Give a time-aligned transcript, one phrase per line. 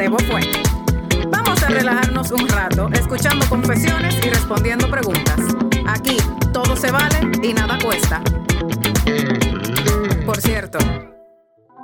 [0.00, 0.40] Debo fue.
[1.28, 5.38] Vamos a relajarnos un rato escuchando confesiones y respondiendo preguntas.
[5.86, 6.16] Aquí
[6.54, 8.22] todo se vale y nada cuesta.
[10.24, 10.78] Por cierto,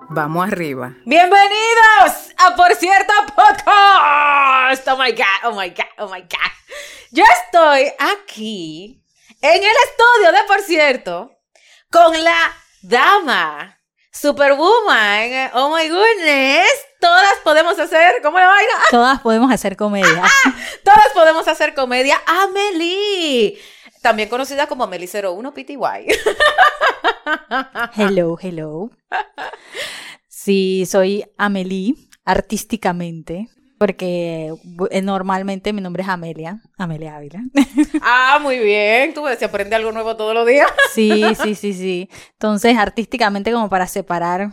[0.09, 0.95] vamos arriba.
[1.05, 4.89] Bienvenidos a Por cierto Podcast.
[4.89, 6.53] Oh my God, oh my God, oh my God.
[7.11, 9.05] Yo estoy aquí
[9.43, 11.39] en el estudio de Por cierto
[11.91, 13.79] con la dama
[14.19, 18.73] Superwoman, oh my goodness, todas podemos hacer, ¿cómo la vaina?
[18.91, 20.23] Todas podemos hacer comedia.
[20.85, 22.23] todas podemos hacer comedia.
[22.27, 23.59] Amelie,
[24.01, 26.07] también conocida como Amelie 01 PTY.
[27.97, 28.91] hello, hello.
[30.29, 33.49] Sí, soy Amelie, artísticamente.
[33.79, 34.55] Porque
[34.91, 37.43] eh, normalmente mi nombre es Amelia, Amelia Ávila.
[38.03, 39.13] Ah, muy bien.
[39.13, 40.71] Tú ves, se aprende algo nuevo todos los días.
[40.95, 42.09] Sí, sí, sí, sí.
[42.33, 44.53] Entonces, artísticamente, como para separar.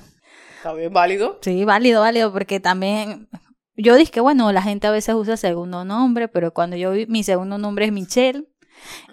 [0.58, 1.40] Está bien, válido.
[1.42, 3.30] Sí, válido, válido, porque también.
[3.76, 7.08] Yo dije que, bueno, la gente a veces usa segundo nombre, pero cuando yo vi,
[7.08, 8.46] mi segundo nombre es Michelle.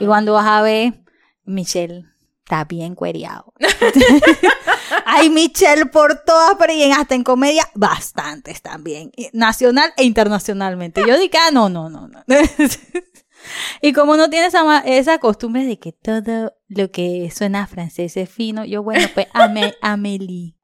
[0.00, 0.94] Y cuando vas a ver,
[1.44, 2.04] Michelle
[2.44, 3.52] está bien cueriado.
[5.12, 9.10] Hay Michelle por todas, pero y hasta en comedia, bastantes también.
[9.32, 11.02] Nacional e internacionalmente.
[11.06, 12.24] Yo dije, ah, no, no, no, no.
[13.82, 18.30] y como no tiene esa, esa costumbre de que todo lo que suena francés es
[18.30, 20.56] fino, yo, bueno, pues, ame, Amelie.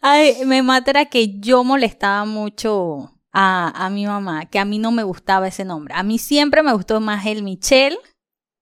[0.00, 4.90] Ay, me mata que yo molestaba mucho a, a mi mamá, que a mí no
[4.90, 5.94] me gustaba ese nombre.
[5.94, 7.98] A mí siempre me gustó más el Michelle,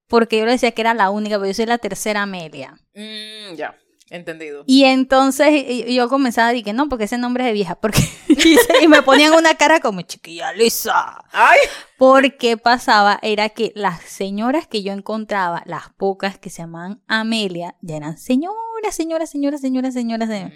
[0.09, 2.75] porque yo le decía que era la única, pero yo soy la tercera Amelia.
[2.95, 3.77] Mm, ya.
[4.11, 4.65] Entendido.
[4.67, 7.75] Y entonces yo comenzaba a decir que no, porque ese nombre es de vieja.
[7.77, 8.01] Porque,
[8.83, 11.25] y me ponían una cara como chiquilla Lisa.
[11.33, 11.59] ¡Ay!
[11.97, 17.77] Porque pasaba, era que las señoras que yo encontraba, las pocas que se llamaban Amelia,
[17.81, 18.55] ya eran señoras,
[18.91, 20.29] señoras, señoras, señoras, señoras.
[20.29, 20.45] De...
[20.47, 20.53] Mm.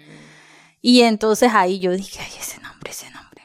[0.81, 3.43] Y entonces ahí yo dije, ay, ese nombre, ese nombre,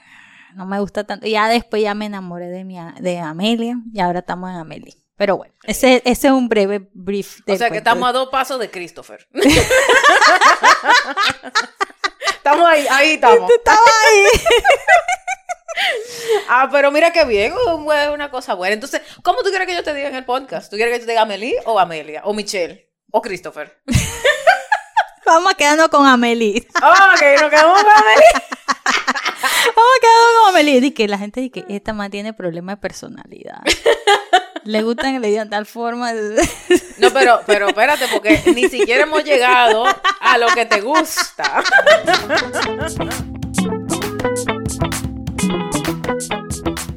[0.55, 1.27] no me gusta tanto.
[1.27, 4.95] Y ya después ya me enamoré de, mi, de Amelia y ahora estamos en Amelia.
[5.17, 7.39] Pero bueno, ese, ese es un breve brief.
[7.47, 9.29] o sea que estamos a dos pasos de Christopher.
[12.37, 13.49] estamos ahí, ahí estamos.
[13.49, 14.27] Estamos ahí.
[16.49, 17.55] ah, pero mira qué bien,
[18.13, 18.75] una cosa buena.
[18.75, 20.69] Entonces, ¿cómo tú quieres que yo te diga en el podcast?
[20.69, 22.23] ¿Tú quieres que yo te diga Amelie o Amelia?
[22.25, 22.91] ¿O Michelle?
[23.13, 23.81] ¿O Christopher?
[25.25, 26.67] Vamos a quedarnos con Amelie.
[26.75, 28.33] ok, nos quedamos con Amelie.
[29.77, 30.81] Vamos a quedarnos con Amelie.
[30.81, 33.63] Dice que la gente dice que esta más tiene problemas de personalidad
[34.65, 36.13] le gustan le digan tal forma.
[36.97, 39.85] No, pero, pero espérate, porque ni siquiera hemos llegado
[40.21, 41.61] a lo que te gusta.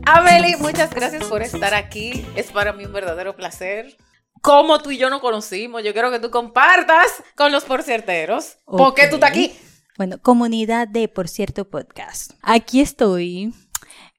[0.06, 2.24] Amelie, muchas gracias por estar aquí.
[2.36, 3.98] Es para mí un verdadero placer.
[4.44, 8.60] Como tú y yo no conocimos, yo quiero que tú compartas con los porcierteros.
[8.66, 9.58] ¿Por qué tú estás aquí?
[9.98, 12.34] Bueno, comunidad de Por Cierto Podcast.
[12.44, 13.52] Aquí estoy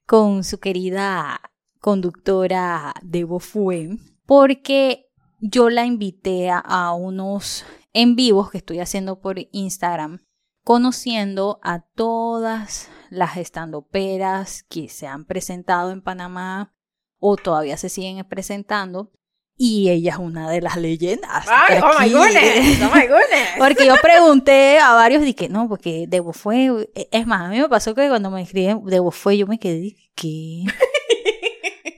[0.06, 1.40] con su querida
[1.80, 5.08] conductora de Bofue, porque
[5.40, 10.20] yo la invité a, unos en vivos que estoy haciendo por Instagram,
[10.64, 16.74] conociendo a todas las estandoperas que se han presentado en Panamá
[17.18, 19.12] o todavía se siguen presentando.
[19.60, 21.46] Y ella es una de las leyendas.
[21.48, 23.48] Ay, oh my goodness, oh my goodness.
[23.58, 27.68] Porque yo pregunté a varios, dije, no, porque de Bofue, es más, a mí me
[27.68, 30.64] pasó que cuando me escriben de Bofue, yo me quedé, ¿qué?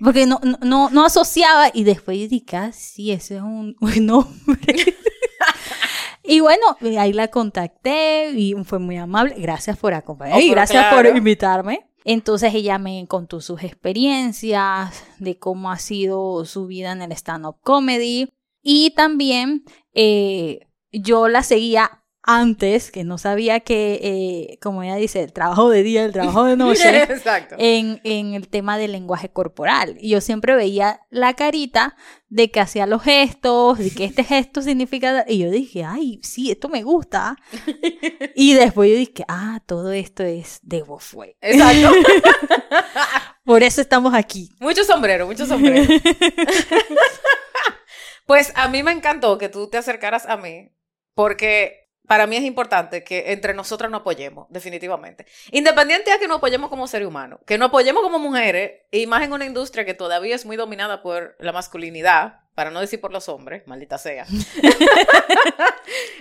[0.02, 4.96] Porque no, no, no asociaba y después dije, ah, sí, ese es un buen nombre.
[6.24, 9.34] y bueno, ahí la contacté y fue muy amable.
[9.38, 11.90] Gracias por acompañarme y gracias por invitarme.
[12.04, 17.56] Entonces ella me contó sus experiencias, de cómo ha sido su vida en el stand-up
[17.62, 18.32] comedy.
[18.62, 25.22] Y también eh, yo la seguía antes, que no sabía que, eh, como ella dice,
[25.22, 27.08] el trabajo de día, el trabajo de noche,
[27.58, 29.96] En, en el tema del lenguaje corporal.
[30.00, 31.96] Y yo siempre veía la carita
[32.28, 35.24] de que hacía los gestos, de que este gesto significa...
[35.26, 37.36] Y yo dije, ay, sí, esto me gusta.
[38.34, 41.36] y después yo dije, ah, todo esto es de fue.
[41.40, 41.90] Exacto.
[43.44, 44.50] Por eso estamos aquí.
[44.60, 45.90] Mucho sombrero, mucho sombrero.
[48.26, 50.72] pues a mí me encantó que tú te acercaras a mí,
[51.14, 51.79] porque
[52.10, 55.26] para mí es importante que entre nosotras nos apoyemos, definitivamente.
[55.52, 59.22] Independiente a que nos apoyemos como seres humanos, que nos apoyemos como mujeres, y más
[59.22, 63.12] en una industria que todavía es muy dominada por la masculinidad, para no decir por
[63.12, 64.26] los hombres, maldita sea.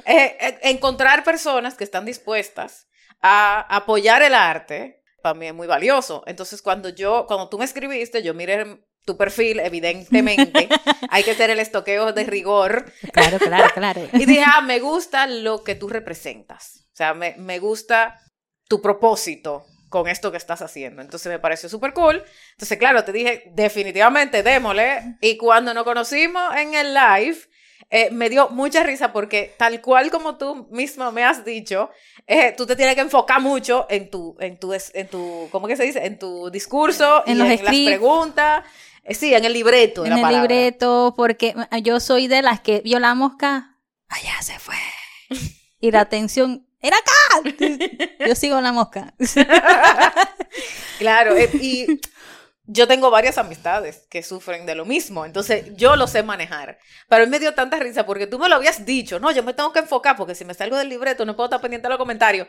[0.06, 2.88] Eh, eh, encontrar personas que están dispuestas
[3.22, 6.24] a apoyar el arte, para mí es muy valioso.
[6.26, 10.70] Entonces, cuando yo, cuando tú me escribiste, yo miré tu perfil, evidentemente.
[11.10, 12.94] Hay que hacer el estoqueo de rigor.
[13.12, 14.02] Claro, claro, claro.
[14.14, 16.86] y dije, ah, me gusta lo que tú representas.
[16.94, 18.22] O sea, me, me gusta
[18.68, 21.02] tu propósito con esto que estás haciendo.
[21.02, 22.24] Entonces me pareció súper cool.
[22.52, 25.18] Entonces, claro, te dije, definitivamente démosle.
[25.22, 27.40] Y cuando nos conocimos en el live,
[27.92, 31.90] eh, me dio mucha risa porque tal cual como tú misma me has dicho,
[32.28, 35.76] eh, tú te tienes que enfocar mucho en tu, en tu, en tu, ¿cómo que
[35.76, 36.06] se dice?
[36.06, 38.64] En tu discurso, En y los en las preguntas.
[39.04, 40.04] Eh, sí, en el libreto.
[40.04, 40.42] en la el palabra.
[40.42, 44.76] libreto, porque yo soy de las que vio la mosca, allá se fue.
[45.80, 47.56] Y la atención, era acá.
[48.28, 49.14] Yo sigo la mosca.
[50.98, 52.00] Claro, eh, y
[52.72, 56.78] yo tengo varias amistades que sufren de lo mismo, entonces yo lo sé manejar.
[57.08, 59.44] Pero a mí me dio tanta risa porque tú me lo habías dicho, no, yo
[59.44, 61.90] me tengo que enfocar porque si me salgo del libreto no puedo estar pendiente de
[61.90, 62.48] los comentarios.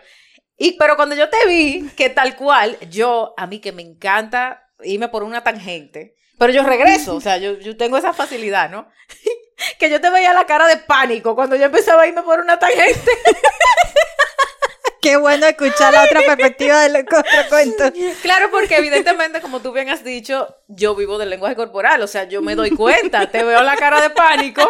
[0.56, 4.62] Y pero cuando yo te vi que tal cual, yo, a mí que me encanta
[4.82, 8.90] irme por una tangente, pero yo regreso, o sea, yo, yo tengo esa facilidad, ¿no?
[9.78, 12.58] que yo te veía la cara de pánico cuando yo empezaba a irme por una
[12.58, 13.10] tangente.
[15.02, 17.92] Qué bueno escuchar la otra perspectiva del otro cuento.
[18.22, 22.24] Claro, porque evidentemente, como tú bien has dicho, yo vivo del lenguaje corporal, o sea,
[22.24, 24.62] yo me doy cuenta, te veo la cara de pánico,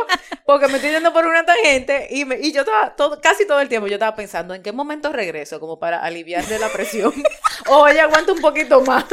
[0.45, 3.61] porque me estoy yendo por una tangente y, me, y yo estaba, todo, casi todo
[3.61, 7.15] el tiempo yo estaba pensando en qué momento regreso, como para aliviar de la presión,
[7.69, 9.05] o ella aguanta un poquito más.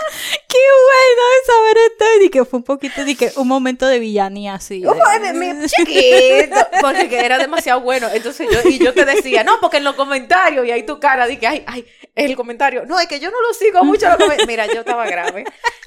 [0.48, 2.04] Qué bueno saber esto.
[2.24, 4.80] Y que fue un poquito, de que un momento de villanía así.
[4.80, 8.08] de- chiquito, porque que era demasiado bueno.
[8.12, 11.26] Entonces yo, y yo te decía, no, porque en los comentarios, y ahí tu cara,
[11.26, 12.84] di que, ay, ay, es el comentario.
[12.86, 14.06] No, es que yo no lo sigo mucho.
[14.18, 14.46] comen-".
[14.46, 15.44] Mira, yo estaba grave.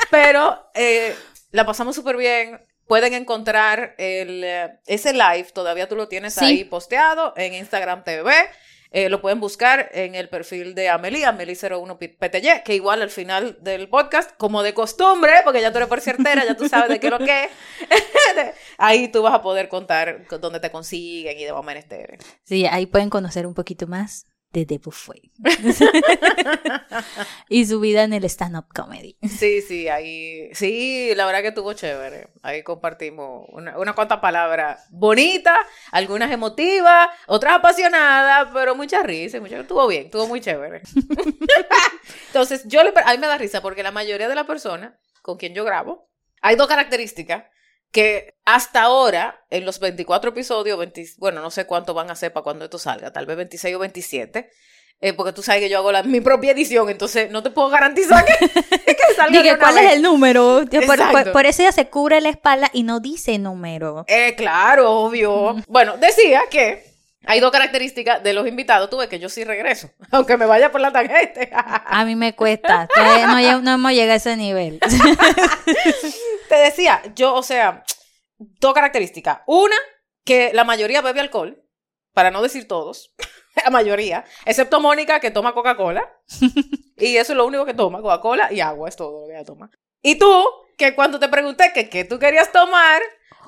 [0.10, 1.16] Pero eh,
[1.52, 2.62] la pasamos súper bien.
[2.88, 6.44] Pueden encontrar el, eh, ese live, todavía tú lo tienes Sí.
[6.46, 8.34] ahí posteado en Instagram TV.
[8.94, 13.88] Eh, lo pueden buscar en el perfil de Amelie, Amelie01PTY, que igual al final del
[13.88, 17.08] podcast, como de costumbre, porque ya tú eres por certera, ya tú sabes de qué
[17.08, 17.50] es lo que
[18.78, 22.20] ahí tú vas a poder contar con- dónde te consiguen y demás menesteres.
[22.44, 25.32] Sí, ahí pueden conocer un poquito más de The Buffet.
[27.50, 29.18] y su vida en el stand-up comedy.
[29.22, 32.28] Sí, sí, ahí, sí, la verdad que estuvo chévere.
[32.42, 35.58] Ahí compartimos una, una cuantas palabras bonitas,
[35.92, 40.82] algunas emotivas, otras apasionadas, pero mucha risa, mucha, estuvo bien, estuvo muy chévere.
[42.28, 45.38] Entonces, yo le, a mí me da risa porque la mayoría de las personas con
[45.38, 46.10] quien yo grabo,
[46.42, 47.44] hay dos características
[47.92, 52.32] que hasta ahora, en los 24 episodios, 20 bueno, no sé cuánto van a ser
[52.34, 54.50] para cuando esto salga, tal vez 26 o 27,
[55.02, 57.70] eh, porque tú sabes que yo hago la- mi propia edición, entonces no te puedo
[57.70, 58.34] garantizar que,
[58.86, 59.86] que salga Dije, ¿cuál vez.
[59.86, 60.62] es el número?
[60.86, 64.06] Por- por eso ella se cubre la espalda y no dice número.
[64.08, 65.56] Eh, claro, obvio.
[65.68, 66.91] Bueno, decía que
[67.26, 68.90] hay dos características de los invitados.
[68.90, 71.50] Tú ves que yo sí regreso, aunque me vaya por la tangente.
[71.54, 72.88] A mí me cuesta.
[72.96, 74.80] No, no hemos llegado a ese nivel.
[76.50, 77.84] Te decía, yo, o sea,
[78.38, 79.42] dos características.
[79.46, 79.76] Una,
[80.26, 81.64] que la mayoría bebe alcohol,
[82.14, 83.14] para no decir todos,
[83.64, 86.12] la mayoría, excepto Mónica que toma Coca-Cola.
[86.98, 89.46] y eso es lo único que toma, Coca-Cola y agua, es todo lo que ella
[89.46, 89.70] toma.
[90.02, 90.44] Y tú,
[90.78, 93.02] que cuando te pregunté que qué tú querías tomar,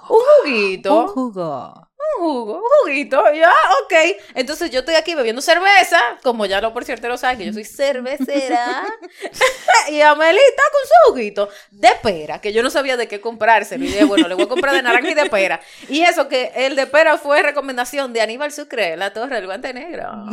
[0.10, 1.02] un juguito.
[1.02, 1.74] Un jugo.
[2.18, 3.52] Un jugo, un juguito, ya,
[3.84, 3.94] ok.
[4.36, 7.54] Entonces yo estoy aquí bebiendo cerveza, como ya lo por cierto lo saben, que yo
[7.54, 8.86] soy cervecera.
[9.90, 13.84] y Amelie está con su juguito de pera, que yo no sabía de qué comprárselo.
[13.84, 15.62] Y dije, bueno, le voy a comprar de naranja y de pera.
[15.90, 19.74] Y eso que el de pera fue recomendación de Aníbal Sucre, la torre del guante
[19.74, 20.26] negro.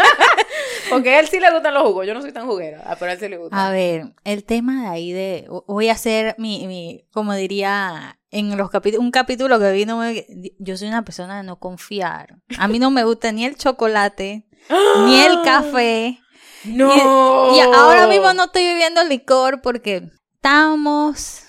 [0.90, 3.10] Porque a él sí le gustan los jugos, yo no soy tan juguera, ah, pero
[3.10, 3.66] a él sí le gusta.
[3.66, 5.46] A ver, el tema de ahí de.
[5.66, 6.66] Voy a hacer mi.
[6.66, 9.04] mi como diría en los capítulos.
[9.04, 9.98] Un capítulo que vino.
[9.98, 10.26] me-
[10.58, 12.36] Yo soy una persona de no confiar.
[12.58, 14.46] A mí no me gusta ni el chocolate,
[15.06, 16.18] ni el café.
[16.64, 17.54] ¡No!
[17.56, 21.42] Y ahora mismo no estoy bebiendo licor porque estamos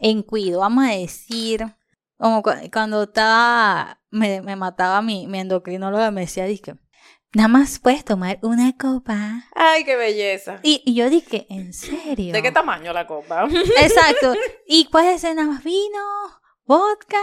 [0.00, 1.64] en cuido, vamos a decir.
[2.16, 6.74] Como cu- cuando estaba, me, me mataba mi, mi endocrinóloga, me decía, dije,
[7.32, 9.44] nada más puedes tomar una copa.
[9.54, 10.60] Ay, qué belleza.
[10.62, 12.32] Y, y yo dije, ¿en serio?
[12.32, 13.48] ¿De qué tamaño la copa?
[13.80, 14.34] Exacto.
[14.66, 16.00] Y puede ser nada más vino,
[16.64, 17.18] vodka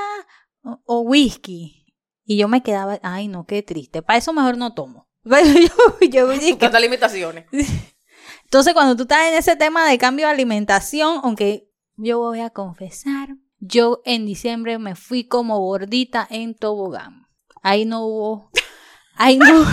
[0.64, 1.94] o, o whisky.
[2.24, 4.02] Y yo me quedaba, ay no, qué triste.
[4.02, 5.08] Para eso mejor no tomo.
[5.26, 7.46] yo, yo dije, Tantas limitaciones.
[8.44, 12.50] entonces, cuando tú estás en ese tema de cambio de alimentación, aunque yo voy a
[12.50, 17.28] confesar, yo en diciembre me fui como gordita en tobogán.
[17.62, 18.52] Ahí no hubo,
[19.16, 19.66] ahí no,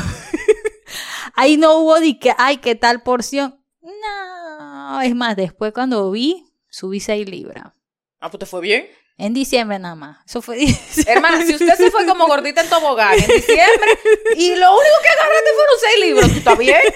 [1.35, 3.63] ahí no hubo de que, ay, qué tal porción.
[3.81, 7.73] No, es más, después cuando vi, subí 6 libras.
[8.21, 8.89] Ah, pues te fue bien.
[9.19, 10.19] En diciembre nada más.
[10.27, 10.59] Eso fue
[11.07, 13.91] Hermana, si usted se fue como gordita en tobogán en diciembre
[14.37, 16.81] y lo único que agarraste fueron seis libros, ¿tú estás bien?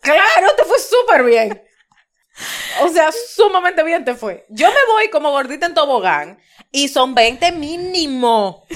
[0.00, 1.62] Claro, te fue súper bien.
[2.82, 4.44] O sea, sumamente bien te fue.
[4.48, 6.38] Yo me voy como gordita en tobogán
[6.72, 8.66] y son 20 mínimo.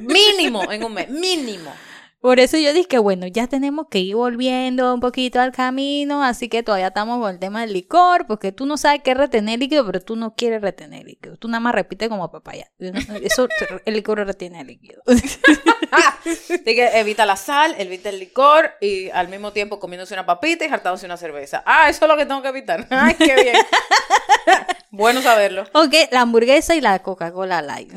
[0.00, 1.72] Mínimo en un mes, mínimo.
[2.20, 6.48] Por eso yo dije bueno, ya tenemos que ir volviendo un poquito al camino, así
[6.48, 9.86] que todavía estamos con el tema del licor, porque tú no sabes qué retener líquido,
[9.86, 11.36] pero tú no quieres retener líquido.
[11.36, 12.70] Tú nada más repites como papaya.
[13.22, 13.46] Eso,
[13.84, 15.02] el licor retiene líquido.
[15.90, 20.64] Así que evita la sal, evita el licor y al mismo tiempo comiéndose una papita
[20.64, 21.62] y hartándose una cerveza.
[21.64, 22.86] Ah, eso es lo que tengo que evitar.
[22.90, 23.56] Ay, qué bien.
[24.90, 25.64] bueno saberlo.
[25.72, 27.92] Ok, la hamburguesa y la Coca-Cola Light.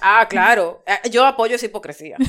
[0.00, 0.82] Ah, claro.
[0.86, 2.16] Eh, Yo apoyo esa hipocresía.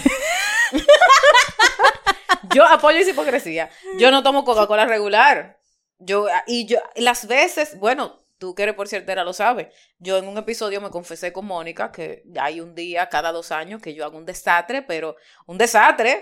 [2.54, 3.70] Yo apoyo esa hipocresía.
[3.98, 5.60] Yo no tomo Coca-Cola regular.
[6.00, 9.68] Yo, y yo, las veces, bueno, tú que eres por ciertera lo sabes.
[10.00, 13.82] Yo en un episodio me confesé con Mónica que hay un día cada dos años
[13.82, 16.22] que yo hago un desastre, pero un desastre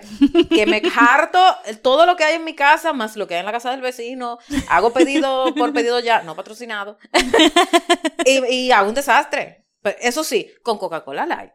[0.50, 1.39] que me harto
[1.84, 3.82] todo lo que hay en mi casa, más lo que hay en la casa del
[3.82, 4.39] vecino.
[4.70, 6.98] Hago pedido por pedido ya, no patrocinado.
[8.25, 9.66] y, y hago un desastre.
[9.88, 11.51] Pero Eso sí, con Coca-Cola Light.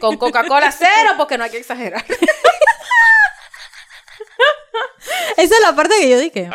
[0.00, 2.04] Con Coca-Cola cero, porque no hay que exagerar.
[5.36, 6.50] Esa es la parte que yo dije.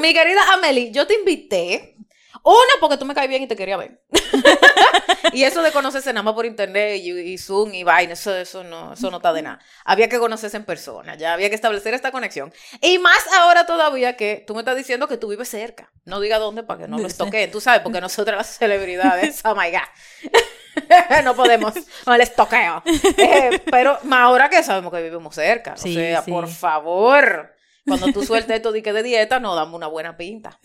[0.00, 1.96] Mi querida Amelie, yo te invité.
[2.42, 4.00] Una, porque tú me caes bien y te quería ver.
[5.32, 8.64] y eso de conocerse nada más por internet y, y Zoom y vaina, eso, eso,
[8.64, 9.60] no, eso no está de nada.
[9.84, 12.52] Había que conocerse en persona, ya había que establecer esta conexión.
[12.80, 15.90] Y más ahora todavía que tú me estás diciendo que tú vives cerca.
[16.04, 17.48] No diga dónde para que no los toque.
[17.48, 21.22] Tú sabes, porque nosotras las celebridades, oh my God.
[21.24, 21.74] no podemos
[22.04, 22.82] con el estoqueo.
[23.16, 25.76] Eh, pero más ahora que sabemos que vivimos cerca.
[25.76, 26.30] Sí, o sea, sí.
[26.30, 27.54] por favor,
[27.86, 30.58] cuando tú sueltes esto de que de dieta, nos damos una buena pinta.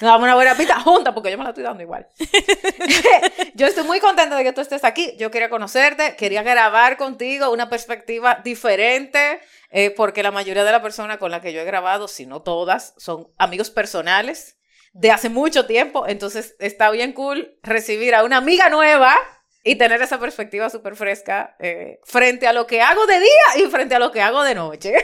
[0.00, 2.06] Nos damos una buena pinta juntas, porque yo me la estoy dando igual.
[3.54, 5.16] yo estoy muy contenta de que tú estés aquí.
[5.18, 10.82] Yo quería conocerte, quería grabar contigo una perspectiva diferente, eh, porque la mayoría de las
[10.82, 14.58] personas con las que yo he grabado, si no todas, son amigos personales
[14.92, 16.06] de hace mucho tiempo.
[16.06, 19.16] Entonces está bien cool recibir a una amiga nueva
[19.64, 23.70] y tener esa perspectiva súper fresca eh, frente a lo que hago de día y
[23.70, 24.94] frente a lo que hago de noche.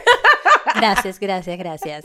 [0.77, 2.03] Gracias, gracias, gracias.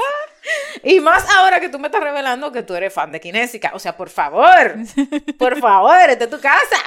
[0.83, 3.71] Y más ahora que tú me estás revelando que tú eres fan de Kinésica.
[3.73, 4.75] O sea, por favor,
[5.37, 6.77] por favor, esta es tu casa.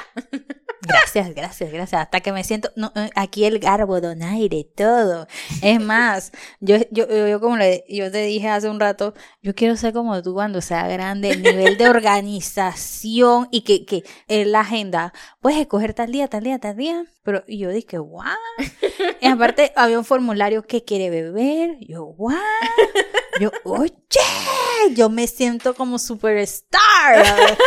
[0.81, 2.01] Gracias, gracias, gracias.
[2.01, 5.27] Hasta que me siento, no, eh, aquí el garbo, donaire, todo.
[5.61, 9.13] Es más, yo, yo, yo, como le, yo te dije hace un rato,
[9.43, 14.03] yo quiero ser como tú cuando sea grande, el nivel de organización y que, que
[14.27, 17.05] en la agenda, puedes escoger tal día, tal día, tal día.
[17.23, 18.35] Pero yo dije, guau.
[19.19, 21.77] Y aparte había un formulario que quiere beber.
[21.79, 22.39] Yo, guau.
[23.41, 23.91] Yo, oye,
[24.95, 27.57] yo me siento como superstar.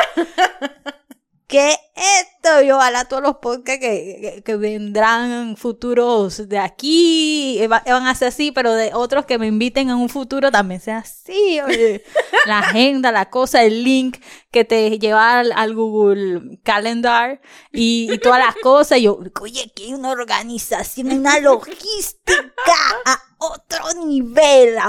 [1.49, 1.79] ¿Qué es
[2.23, 2.63] esto?
[2.63, 8.15] Y ojalá todos los podcasts que, que, vendrán futuros de aquí eh, va- van a
[8.15, 11.61] ser así, pero de otros que me inviten en un futuro también sea así.
[11.61, 12.03] oye.
[12.47, 14.19] La agenda, la cosa, el link
[14.51, 17.41] que te lleva al, Google Calendar
[17.73, 19.01] y, y todas las cosas.
[19.01, 22.43] Yo, oye, que hay una organización, una logística
[23.05, 23.19] a
[23.53, 24.77] otro nivel.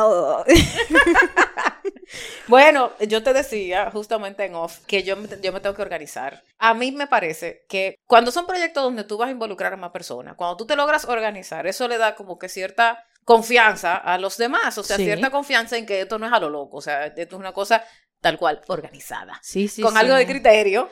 [2.48, 6.44] Bueno, yo te decía justamente en off que yo me, yo me tengo que organizar.
[6.60, 9.92] A mí me parece que cuando son proyectos donde tú vas a involucrar a más
[9.92, 14.38] personas, cuando tú te logras organizar, eso le da como que cierta confianza a los
[14.38, 15.06] demás, o sea, Sí.
[15.06, 17.54] cierta confianza en que esto no es a lo loco, o sea, esto es una
[17.54, 17.84] cosa
[18.22, 20.00] tal cual, organizada, Sí, sí, con sí.
[20.00, 20.90] algo de criterio.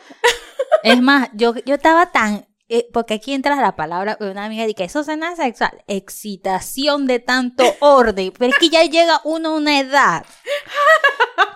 [0.82, 2.48] Es más, yo, yo estaba tan.
[2.70, 5.84] Eh, porque aquí entra la palabra de una amiga de que eso suena sexual.
[5.88, 8.32] Excitación de tanto orden.
[8.38, 10.26] Pero es que ya llega uno a una edad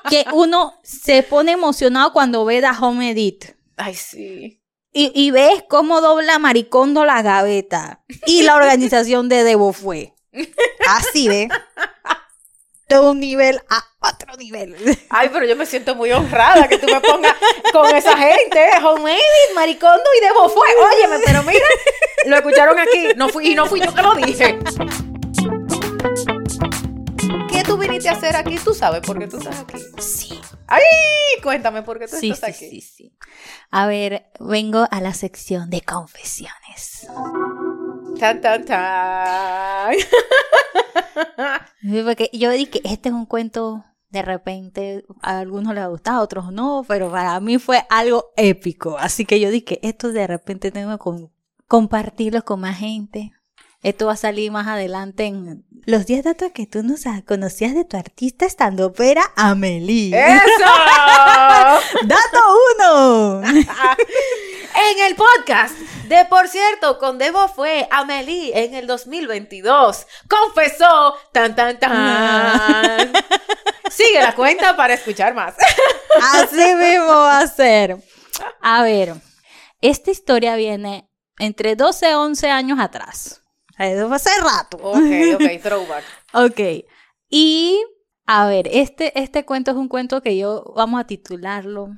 [0.09, 3.55] que uno se pone emocionado cuando ve The Home Edit.
[3.77, 4.61] Ay, sí.
[4.91, 8.03] Y, y ves cómo dobla Maricondo la gaveta.
[8.25, 10.13] Y la organización de Debo fue.
[10.87, 11.49] Así ve.
[12.89, 13.83] De un nivel a
[14.13, 14.75] otro nivel.
[15.09, 17.35] Ay, pero yo me siento muy honrada que tú me pongas
[17.71, 19.19] con esa gente, Homemade,
[19.55, 20.67] Maricondo y Debo fue.
[20.95, 21.65] Óyeme, pero mira,
[22.25, 24.59] lo escucharon aquí, no fui, y no fui yo que lo dije.
[27.49, 28.57] ¿Qué tú viniste a hacer aquí?
[28.63, 29.77] Tú sabes por qué tú estás aquí.
[29.99, 30.39] Sí.
[30.67, 30.81] Ay,
[31.41, 32.81] cuéntame por qué tú Sí, estás sí, aquí.
[32.81, 33.17] sí, sí.
[33.71, 37.07] A ver, vengo a la sección de confesiones.
[38.19, 39.95] Tan, tan, tan.
[42.05, 46.21] Porque yo dije que este es un cuento de repente a algunos les gusta, a
[46.21, 48.97] otros no, pero para mí fue algo épico.
[48.97, 51.29] Así que yo dije, esto de repente tengo que
[51.67, 53.31] compartirlo con más gente.
[53.83, 57.73] Esto va a salir más adelante en los 10 datos que tú no sabes- conocías
[57.75, 60.17] de tu artista estando opera Amelie.
[60.17, 60.65] ¡Eso!
[62.03, 62.39] ¡Dato
[62.79, 63.41] uno!
[63.47, 65.75] en el podcast
[66.07, 70.07] de Por cierto, con Debo fue Amelie en el 2022.
[70.27, 71.15] Confesó.
[71.31, 73.13] Tan, tan, tan.
[73.91, 75.55] Sigue la cuenta para escuchar más.
[76.33, 77.97] Así mismo va a ser.
[78.61, 79.13] A ver,
[79.81, 83.43] esta historia viene entre 12 y 11 años atrás.
[83.77, 84.77] Eso fue hace rato.
[84.77, 86.03] Ok, ok, throwback.
[86.33, 86.59] Ok.
[87.29, 87.79] Y,
[88.25, 91.89] a ver, este, este cuento es un cuento que yo, vamos a titularlo.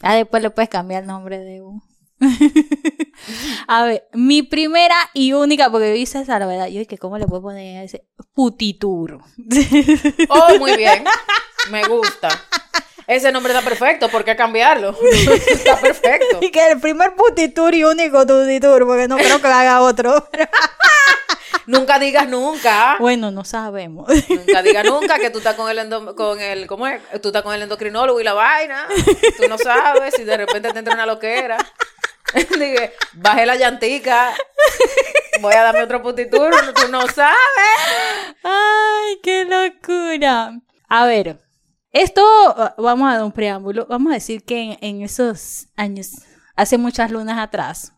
[0.00, 1.82] Ah, después le puedes cambiar el nombre de un.
[3.68, 6.68] a ver, mi primera y única, porque hice esa la verdad.
[6.68, 8.06] Yo dije, ¿cómo le puedo poner a ese?
[8.32, 9.20] Putitur.
[10.28, 11.04] Oh, muy bien.
[11.70, 12.28] Me gusta.
[13.06, 14.96] Ese nombre está perfecto, ¿por qué cambiarlo?
[15.48, 16.38] está perfecto.
[16.40, 20.26] y que el primer putitur y único putitur, porque no creo que haga otro.
[21.66, 22.96] Nunca digas nunca.
[23.00, 24.08] bueno, no sabemos.
[24.28, 27.00] Nunca digas nunca que tú estás con el, endo- con el, ¿cómo es?
[27.22, 28.86] Tú estás con el endocrinólogo y la vaina.
[29.36, 31.56] Tú no sabes si de repente te entra una loquera.
[32.34, 34.34] Dije, bajé la llantica.
[35.40, 36.50] Voy a darme otro putitur.
[36.74, 37.36] Tú no sabes.
[38.42, 40.52] Ay, qué locura.
[40.88, 41.40] A ver,
[41.92, 42.22] esto
[42.78, 43.86] vamos a dar un preámbulo.
[43.88, 46.10] Vamos a decir que en, en esos años,
[46.56, 47.92] hace muchas lunas atrás,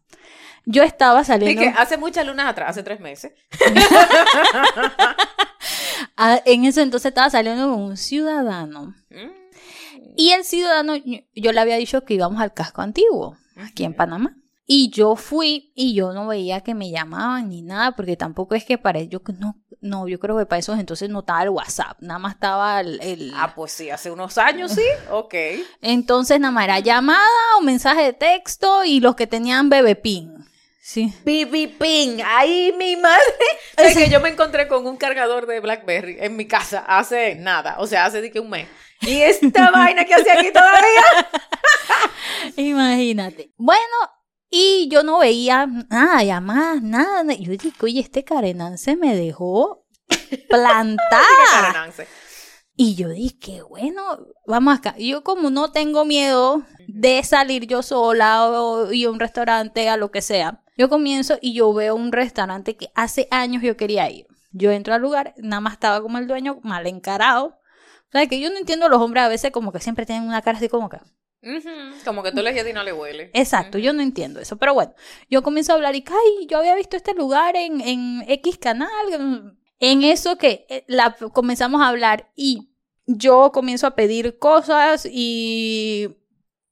[0.67, 1.63] yo estaba saliendo.
[1.79, 3.33] Hace muchas lunas atrás, hace tres meses.
[6.17, 8.95] a- en eso entonces estaba saliendo con un ciudadano.
[9.11, 9.47] Mm.
[10.19, 14.37] Y el ciudadano, yo, le había dicho que íbamos al casco antiguo, aquí en Panamá.
[14.69, 18.65] Y yo fui y yo no veía que me llamaban ni nada, porque tampoco es
[18.65, 21.99] que para yo no, no, yo creo que para esos entonces no estaba el WhatsApp,
[22.01, 24.83] nada más estaba el, el- Ah, pues sí, hace unos años sí.
[25.13, 25.35] Ok.
[25.83, 27.21] entonces nada más era llamada
[27.59, 30.35] o mensaje de texto y los que tenían bebé pin.
[30.87, 31.13] Sí.
[31.25, 33.21] Ping, ay mi madre.
[33.77, 37.75] Es que yo me encontré con un cargador de BlackBerry en mi casa hace nada,
[37.81, 38.69] o sea, hace de que un mes.
[39.01, 41.05] Y esta vaina que hace aquí todavía.
[42.57, 43.51] Imagínate.
[43.57, 43.83] Bueno,
[44.49, 47.35] y yo no veía nada, llamadas, nada.
[47.35, 49.85] Y yo dije, oye, este Carenan se me dejó
[50.49, 51.91] plantada.
[52.79, 54.03] Y yo dije, bueno,
[54.47, 54.95] vamos acá.
[54.99, 59.97] Yo como no tengo miedo de salir yo sola o ir a un restaurante, a
[59.97, 64.11] lo que sea, yo comienzo y yo veo un restaurante que hace años yo quería
[64.11, 64.27] ir.
[64.53, 67.47] Yo entro al lugar, nada más estaba como el dueño mal encarado.
[67.47, 70.43] O sea, que yo no entiendo los hombres a veces como que siempre tienen una
[70.43, 70.99] cara así como que...
[72.05, 73.31] Como que tú le dijiste y no le huele.
[73.33, 74.57] Exacto, yo no entiendo eso.
[74.57, 74.95] Pero bueno,
[75.31, 78.91] yo comienzo a hablar y, ay, yo había visto este lugar en, en X canal.
[79.79, 82.71] En eso que eh, la, comenzamos a hablar y
[83.07, 86.17] yo comienzo a pedir cosas y,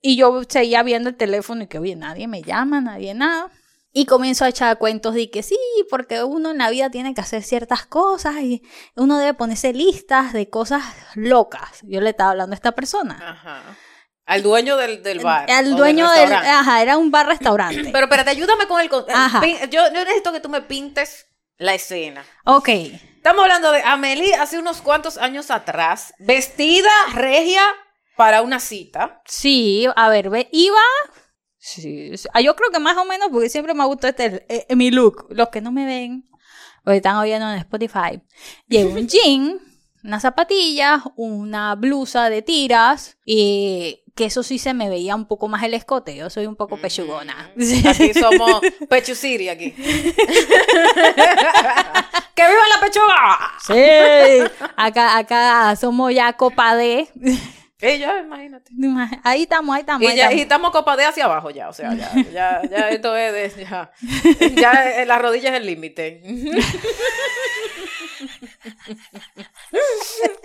[0.01, 3.51] y yo seguía viendo el teléfono y que, oye, nadie me llama, nadie nada.
[3.97, 5.57] Y comienzo a echar cuentos de que sí,
[5.89, 8.63] porque uno en la vida tiene que hacer ciertas cosas y
[8.97, 10.83] uno debe ponerse listas de cosas
[11.15, 11.79] locas.
[11.83, 13.17] Yo le estaba hablando a esta persona.
[13.23, 13.63] Ajá.
[14.27, 15.49] Al dueño del, del bar.
[15.49, 17.89] Al dueño del, ajá, era un bar restaurante.
[17.93, 18.91] Pero espérate, ayúdame con el.
[19.15, 19.43] Ajá.
[19.71, 21.27] Yo, yo necesito que tú me pintes
[21.59, 22.25] la escena.
[22.45, 22.69] ok.
[23.25, 27.63] Estamos hablando de Amelie hace unos cuantos años atrás, vestida regia
[28.19, 29.23] para una cita.
[29.25, 30.77] Sí, a ver, ve, iba.
[31.57, 32.29] Sí, sí.
[32.35, 34.77] Ah, yo creo que más o menos, porque siempre me ha gustado este, eh, eh,
[34.77, 35.27] mi look.
[35.31, 36.29] Los que no me ven,
[36.85, 38.21] o están oyendo en Spotify.
[38.69, 39.59] Llevo un jean,
[40.05, 45.49] unas zapatillas, una blusa de tiras, y que eso sí se me veía un poco
[45.49, 46.15] más el escote.
[46.15, 47.51] Yo soy un poco pechugona.
[47.89, 49.71] Aquí somos Pechu City aquí.
[52.35, 53.53] ¡Que viva la pechuga!
[53.65, 53.75] Sí,
[54.77, 57.09] acá, acá somos ya copa D.
[57.85, 58.73] Ella, imagínate.
[59.25, 60.11] Ahí estamos, ahí estamos.
[60.11, 60.71] Y, ya, estamos.
[60.71, 63.93] copa de hacia abajo ya, o sea, ya, ya, ya esto es de, ya,
[64.57, 66.23] ya eh, la rodilla es el límite.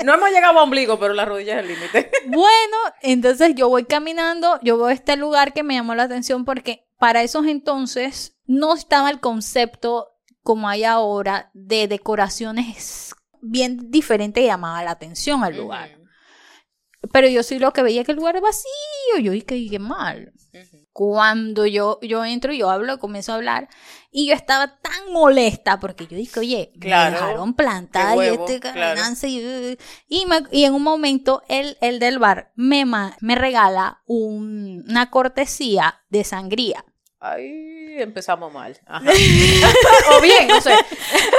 [0.03, 2.11] No hemos llegado a ombligo, pero la rodilla es el límite.
[2.27, 6.87] Bueno, entonces yo voy caminando, yo veo este lugar que me llamó la atención porque
[6.97, 10.09] para esos entonces no estaba el concepto
[10.43, 15.98] como hay ahora de decoraciones bien diferente y llamaba la atención al lugar.
[17.11, 20.33] Pero yo sí lo que veía que el lugar es vacío, yo dije, qué mal.
[20.91, 23.69] Cuando yo, yo entro yo hablo, comienzo a hablar,
[24.11, 28.59] y yo estaba tan molesta porque yo dije, oye, Claro, me dejaron plantada y este
[28.59, 28.79] claro.
[28.97, 29.77] caminance y,
[30.09, 35.09] y, me- y en un momento el, el del bar me, me regala un- una
[35.09, 36.83] cortesía de sangría.
[37.21, 38.77] Ay, empezamos mal.
[38.85, 39.09] Ajá.
[40.17, 40.73] o bien, no sé.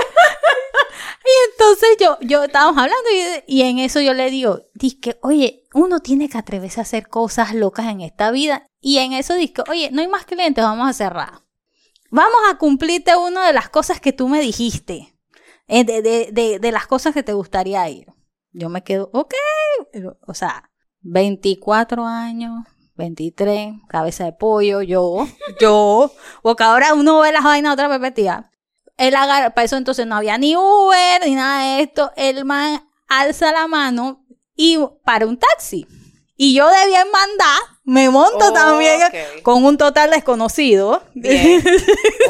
[1.61, 3.11] Entonces yo, yo estábamos hablando
[3.47, 4.63] y, en eso yo le digo,
[5.03, 8.67] que oye, uno tiene que atreverse a hacer cosas locas en esta vida.
[8.81, 11.43] Y en eso dije, oye, no hay más clientes, vamos a cerrar.
[12.11, 15.15] Vamos a cumplirte una de las cosas que tú me dijiste.
[15.69, 18.07] eh, de las cosas que te gustaría ir.
[18.53, 19.35] Yo me quedo, ok.
[20.27, 20.71] O sea,
[21.03, 25.27] 24 años, 23, cabeza de pollo, yo,
[25.61, 26.11] yo.
[26.41, 28.51] Porque ahora uno ve las vainas de otra perspectiva.
[29.01, 32.13] Él agarra, para eso entonces no había ni Uber ni nada de esto.
[32.17, 35.87] El man alza la mano y para un taxi.
[36.37, 39.01] Y yo debía mandar, Me monto Oh, también
[39.43, 41.03] con un total desconocido.
[41.15, 41.65] Bien.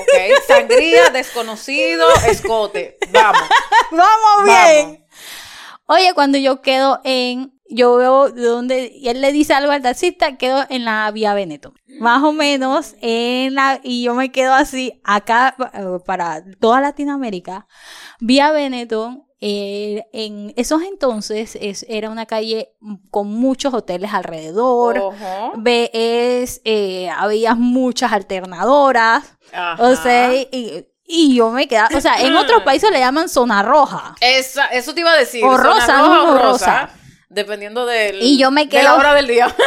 [0.01, 0.45] Ok.
[0.47, 2.99] Sangría, desconocido, escote.
[3.11, 3.43] Vamos.
[3.91, 4.87] Vamos bien.
[4.87, 4.99] Vamos.
[5.87, 9.83] Oye, cuando yo quedo en, yo veo de donde, y él le dice algo al
[9.83, 11.73] taxista, quedo en la vía Veneto.
[12.01, 15.57] Más o menos en la, y yo me quedo así, acá,
[16.05, 17.67] para toda Latinoamérica,
[18.21, 22.75] vía Veneto, eh, en esos entonces es, era una calle
[23.11, 25.15] con muchos hoteles alrededor.
[25.65, 29.39] Eh, había muchas alternadoras.
[29.79, 33.63] O sea, y, y yo me quedaba, o sea, en otros países le llaman zona
[33.63, 34.15] roja.
[34.21, 35.45] Esa, eso te iba a decir.
[35.45, 36.43] O rosa, roja no, o rosa.
[36.83, 36.91] rosa.
[37.31, 39.55] Dependiendo del, Y yo me de la quedo- hora del día.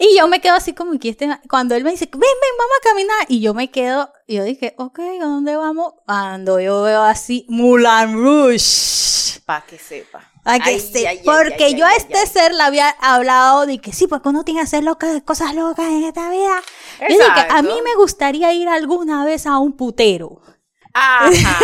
[0.00, 2.76] Y yo me quedo así como que este, cuando él me dice, ven, ven, vamos
[2.80, 3.16] a caminar.
[3.28, 5.94] Y yo me quedo, y yo dije, ok, ¿a dónde vamos?
[6.06, 9.40] Cuando yo veo así, Moulin Rouge.
[9.44, 10.20] Para que sepa.
[10.44, 12.26] A que Ay, ay, ay, porque ay, yo ay, a este ay.
[12.28, 15.86] ser le había hablado de que sí, porque uno tiene que hacer locas, cosas locas
[15.86, 16.62] en esta vida.
[17.00, 20.40] Yo dije, a mí me gustaría ir alguna vez a un putero.
[20.94, 21.30] Ajá.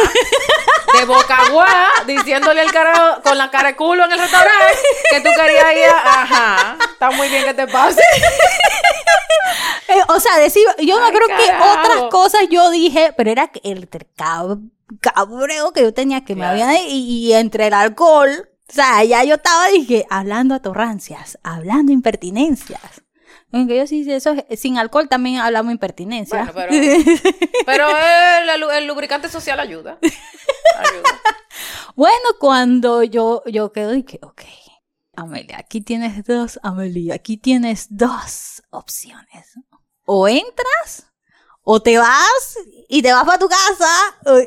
[0.99, 1.67] De boca agua,
[2.07, 4.79] diciéndole el cara con la cara de culo en el restaurante
[5.11, 6.23] que tú querías ir a...
[6.23, 6.79] Ajá.
[6.93, 8.03] Está muy bien que te pase.
[9.89, 13.49] Eh, o sea, decir, yo no Ay, creo que otras cosas yo dije, pero era
[13.49, 13.89] que el
[15.01, 19.23] cabreo que yo tenía que me habían y, y entre el alcohol, o sea, ya
[19.25, 23.04] yo estaba, dije, hablando a torrancias, hablando impertinencias.
[23.55, 26.53] Yo sí, eso, es- sin alcohol también hablamos impertinencias.
[26.53, 26.73] Bueno, pero-
[27.67, 29.99] Pero el, el- el lubricante social ayuda.
[30.79, 31.03] Ayuda.
[31.97, 34.43] Bueno, cuando yo, yo quedo y que, ok,
[35.15, 39.55] Amelia, aquí tienes dos, Amelia, aquí tienes dos opciones.
[40.05, 41.07] O entras,
[41.63, 43.89] o te vas y te vas para tu casa,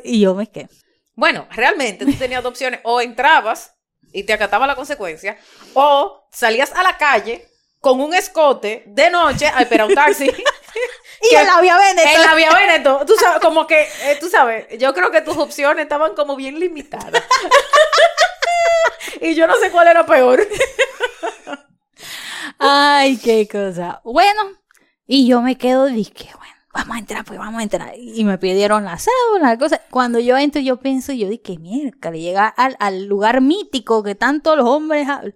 [0.04, 0.68] y yo me quedé.
[1.14, 2.80] Bueno, realmente tú tenías dos opciones.
[2.84, 3.72] O entrabas
[4.12, 5.38] y te acataba la consecuencia,
[5.72, 7.48] o salías a la calle
[7.80, 10.30] con un escote de noche a esperar un taxi.
[11.30, 12.08] Y en la vía Veneto.
[12.16, 15.36] En la vía Veneto, tú sabes, como que, eh, tú sabes, yo creo que tus
[15.36, 17.22] opciones estaban como bien limitadas.
[19.20, 20.46] y yo no sé cuál era peor.
[22.58, 24.00] Ay, qué cosa.
[24.04, 24.42] Bueno,
[25.06, 27.92] y yo me quedo y dije, bueno, vamos a entrar, pues vamos a entrar.
[27.96, 29.80] Y me pidieron la cédula, la cosa.
[29.90, 34.56] Cuando yo entro, yo pienso, yo dije, mierda, llega al, al lugar mítico que tanto
[34.56, 35.34] los hombres hablan.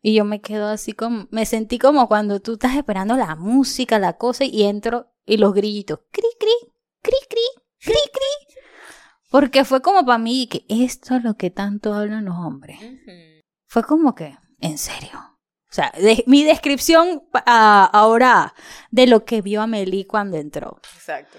[0.00, 3.98] Y yo me quedo así como, me sentí como cuando tú estás esperando la música,
[3.98, 6.70] la cosa, y entro y los grillitos, cri, cri,
[7.02, 7.40] cri, cri,
[7.80, 8.56] cri, cri.
[9.30, 12.78] Porque fue como para mí que esto es lo que tanto hablan los hombres.
[13.66, 15.18] Fue como que, en serio.
[15.70, 18.54] O sea, de- mi descripción ah, ahora
[18.90, 20.78] de lo que vio Amelie cuando entró.
[20.94, 21.38] Exacto.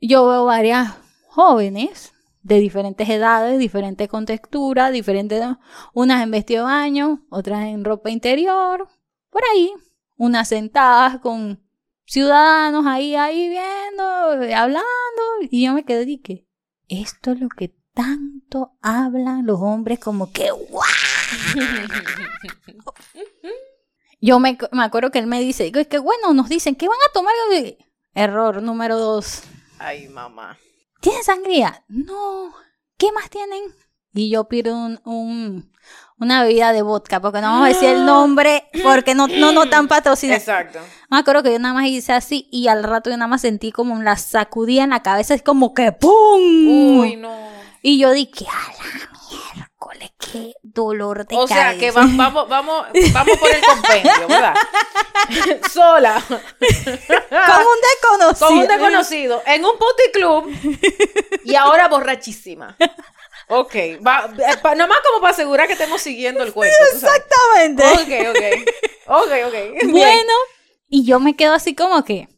[0.00, 0.94] Yo veo varias
[1.28, 2.14] jóvenes
[2.48, 5.44] de diferentes edades, diferentes contexturas, diferentes,
[5.92, 8.88] unas en vestido de baño, otras en ropa interior,
[9.30, 9.70] por ahí,
[10.16, 11.62] unas sentadas con
[12.06, 14.88] ciudadanos ahí, ahí viendo, eh, hablando,
[15.50, 16.48] y yo me quedé y que
[16.88, 20.86] esto es lo que tanto hablan los hombres como que ¡guau!
[24.20, 26.98] Yo me, me acuerdo que él me dice, es que bueno, nos dicen que van
[27.08, 27.34] a tomar.
[28.14, 29.42] Error número dos.
[29.78, 30.58] Ay, mamá.
[31.00, 31.84] ¿Tienen sangría?
[31.88, 32.52] No.
[32.96, 33.62] ¿Qué más tienen?
[34.12, 35.72] Y yo pido un, un-
[36.18, 39.68] una bebida de vodka, porque no vamos a decir el nombre, porque no, no, no
[39.68, 40.38] tan patrocinado.
[40.40, 40.80] Exacto.
[41.08, 43.70] Me acuerdo que yo nada más hice así y al rato yo nada más sentí
[43.70, 46.98] como la sacudía en la cabeza, es como que ¡pum!
[47.00, 47.32] Uy, no.
[47.82, 49.67] Y yo dije, a la
[50.32, 54.54] qué dolor de O sea, que va- vamos, vamos, vamos por el compendio, ¿verdad?
[55.72, 58.48] Sola, Como un desconocido.
[58.48, 60.50] con un desconocido, en un puticlub
[61.44, 62.76] y ahora borrachísima.
[63.48, 63.74] Ok,
[64.06, 66.76] va, eh, pa- nada más como para asegurar que estemos siguiendo el cuento.
[66.92, 67.82] Exactamente.
[67.86, 68.68] Ok, ok.
[69.06, 69.52] Ok, ok.
[69.86, 69.90] Bien.
[69.92, 70.32] Bueno,
[70.88, 72.28] y yo me quedo así como que,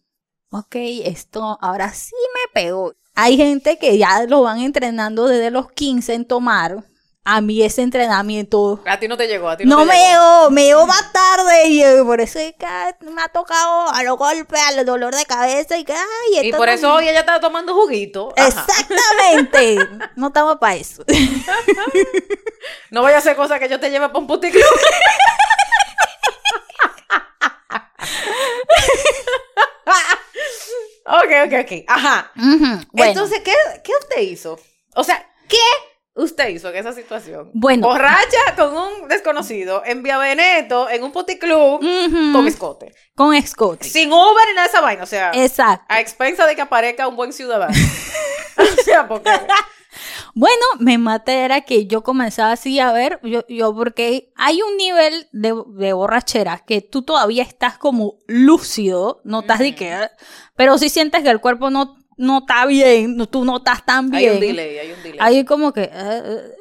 [0.51, 2.95] ok, esto ahora sí me pegó.
[3.17, 6.85] Hay gente que ya lo van entrenando desde los 15 en tomar.
[7.23, 9.95] A mí ese entrenamiento A ti no te llegó, a ti no, no te me
[9.99, 10.09] llegó.
[10.11, 12.67] llegó, me llegó más tarde y por eso es que
[13.11, 16.67] me ha tocado a los golpes, al dolor de cabeza y que, ay, Y por
[16.67, 18.33] no- eso hoy ella estaba tomando juguito.
[18.39, 18.47] Ajá.
[18.49, 19.77] Exactamente.
[20.17, 21.05] no estamos para eso.
[22.91, 24.63] No vaya a hacer cosa que yo te lleve para un puticlub.
[31.07, 31.85] ok, ok, ok.
[31.89, 32.31] Ajá.
[32.93, 33.11] Bueno.
[33.13, 33.55] Entonces, ¿qué,
[33.85, 34.59] ¿qué usted hizo?
[34.95, 35.57] O sea, ¿qué
[36.23, 37.51] usted hizo en esa situación?
[37.55, 37.89] Bueno.
[37.89, 42.33] Borracha con un desconocido en Vía Veneto, en un puticlub, Ujú.
[42.33, 42.95] con escote.
[43.15, 43.89] con escote.
[43.89, 45.03] Sin Uber ni nada de esa vaina.
[45.03, 45.85] O sea, Exacto.
[45.89, 47.73] a expensa de que aparezca un buen ciudadano.
[48.59, 49.31] o sea, porque
[50.35, 54.77] Bueno, me maté era que yo comenzaba así a ver, yo, yo porque hay un
[54.77, 60.09] nivel de, de borrachera que tú todavía estás como lúcido, no estás de que,
[60.55, 64.11] pero si sientes que el cuerpo no, no está bien, no, tú no estás tan
[64.11, 64.31] bien.
[64.31, 65.19] Hay un delay, hay un delay.
[65.21, 65.83] Ahí como que...
[65.83, 66.55] eh, eh,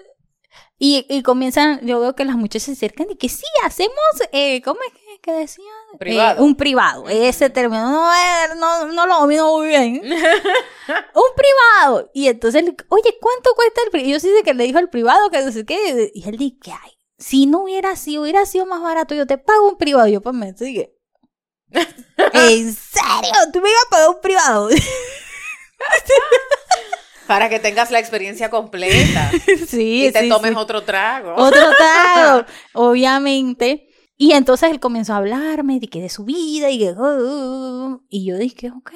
[0.82, 3.94] y, y comienzan, yo veo que las muchachas se acercan y que sí, hacemos,
[4.32, 5.68] eh, ¿cómo es que, que decían?
[5.94, 6.42] Eh, Privado.
[6.46, 9.96] un privado, ese término, no, no, no lo domino muy bien.
[10.06, 12.10] un privado.
[12.14, 14.10] Y entonces, oye, ¿cuánto cuesta el privado?
[14.10, 16.12] Y yo sí sé que le dijo el privado que no sé qué.
[16.14, 19.38] Y él dice, que ay, si no hubiera sido, hubiera sido más barato, yo te
[19.38, 20.08] pago un privado.
[20.08, 20.96] Y yo, pues me sigue.
[21.72, 23.34] ¿En serio?
[23.52, 24.70] ¿Tú me ibas a pagar un privado?
[27.28, 29.32] Para que tengas la experiencia completa
[29.68, 30.58] sí, y te sí, tomes sí.
[30.58, 31.36] otro trago.
[31.36, 33.88] Otro trago, obviamente.
[34.18, 36.92] Y entonces él comenzó a hablarme de que de su vida y que...
[36.92, 38.92] "Uh", y yo dije, ok.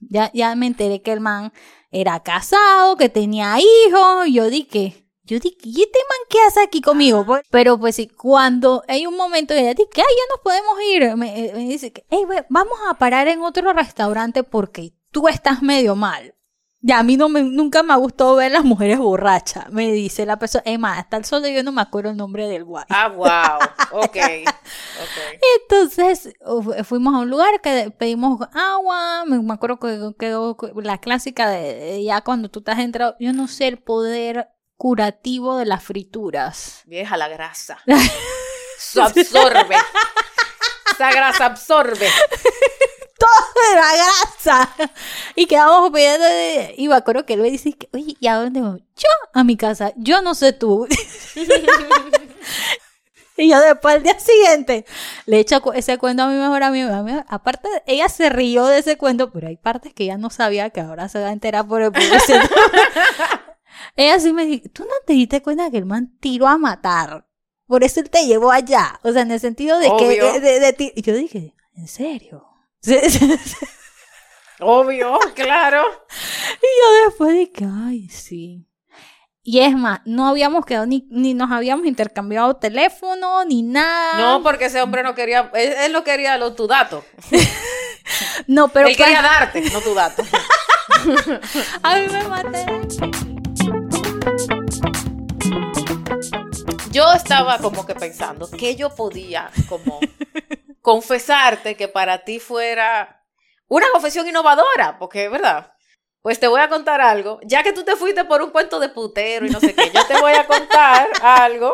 [0.00, 1.52] Ya, ya me enteré que el man
[1.90, 4.26] era casado, que tenía hijos.
[4.26, 7.24] Y yo dije, yo dije, ¿y este man qué hace aquí conmigo?
[7.24, 10.78] Pues, Pero pues sí, cuando hay un momento que ella dice, ay, ya nos podemos
[10.92, 11.16] ir.
[11.16, 15.94] Me, me dice que, hey, vamos a parar en otro restaurante porque tú estás medio
[15.94, 16.34] mal.
[16.84, 20.26] Ya a mí no me, nunca me ha gustado ver las mujeres borrachas, me dice
[20.26, 20.64] la persona.
[20.66, 22.86] Es más, hasta el sol de yo no me acuerdo el nombre del guay.
[22.88, 24.00] Ah, wow.
[24.02, 24.16] Ok.
[24.16, 25.40] Ok.
[25.62, 30.98] Entonces fu- fuimos a un lugar que pedimos agua, me, me acuerdo que quedó la
[30.98, 35.66] clásica de, de ya cuando tú estás entrado, yo no sé el poder curativo de
[35.66, 36.82] las frituras.
[36.86, 37.78] Vieja la grasa.
[38.76, 39.76] Eso absorbe.
[40.92, 42.08] Esa grasa absorbe.
[43.26, 44.74] De la grasa.
[45.36, 46.26] Y quedamos pidiendo.
[46.26, 48.80] de- Y me acuerdo que él me dice, que, oye, ¿y a dónde vamos?
[48.96, 49.92] Yo a mi casa.
[49.96, 50.86] Yo no sé tú.
[53.36, 54.84] y yo después al día siguiente
[55.26, 57.24] le echo ese cuento a mi mejor amiga.
[57.28, 60.80] Aparte, ella se rió de ese cuento, pero hay partes que ella no sabía que
[60.80, 62.48] ahora se va a enterar por el publicidad.
[63.96, 67.26] ella sí me dijo, ¿tú no te diste cuenta que el man tiró a matar?
[67.66, 69.00] Por eso él te llevó allá.
[69.02, 69.92] O sea, en el sentido de que...
[70.06, 70.32] Obvio.
[70.34, 72.46] de- de- de ti- y yo dije, ¿en serio?
[74.60, 75.82] Obvio, claro.
[76.56, 78.66] Y yo después dije, ay, sí.
[79.44, 84.18] Y es más, no habíamos quedado ni, ni nos habíamos intercambiado teléfono ni nada.
[84.18, 87.04] No, porque ese hombre no quería, él, él no quería lo, tu dato.
[88.46, 90.22] no, pero él quería darte, no tu dato.
[91.82, 92.66] a mí me maté.
[96.92, 99.98] Yo estaba como que pensando que yo podía como
[100.82, 103.24] confesarte que para ti fuera
[103.68, 105.72] una confesión innovadora, porque es verdad.
[106.20, 107.40] Pues te voy a contar algo.
[107.44, 110.06] Ya que tú te fuiste por un cuento de putero y no sé qué, yo
[110.06, 111.72] te voy a contar algo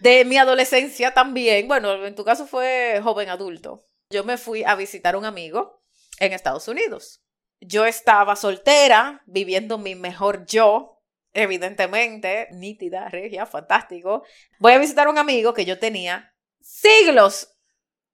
[0.00, 1.68] de mi adolescencia también.
[1.68, 3.86] Bueno, en tu caso fue joven adulto.
[4.10, 5.82] Yo me fui a visitar a un amigo
[6.18, 7.22] en Estados Unidos.
[7.60, 14.24] Yo estaba soltera, viviendo mi mejor yo, evidentemente, nítida, regia, fantástico.
[14.58, 16.33] Voy a visitar a un amigo que yo tenía
[16.64, 17.50] siglos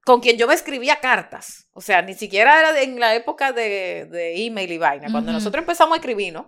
[0.04, 1.68] con quien yo me escribía cartas.
[1.72, 5.08] O sea, ni siquiera era en la época de, de email y vaina.
[5.10, 6.46] Cuando nosotros empezamos a escribirnos,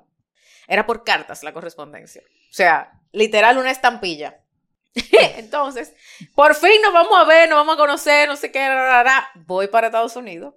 [0.67, 2.23] era por cartas la correspondencia.
[2.23, 4.41] O sea, literal una estampilla.
[5.37, 5.95] Entonces,
[6.35, 9.03] por fin nos vamos a ver, nos vamos a conocer, no sé qué, ra, ra,
[9.03, 9.31] ra.
[9.47, 10.55] voy para Estados Unidos.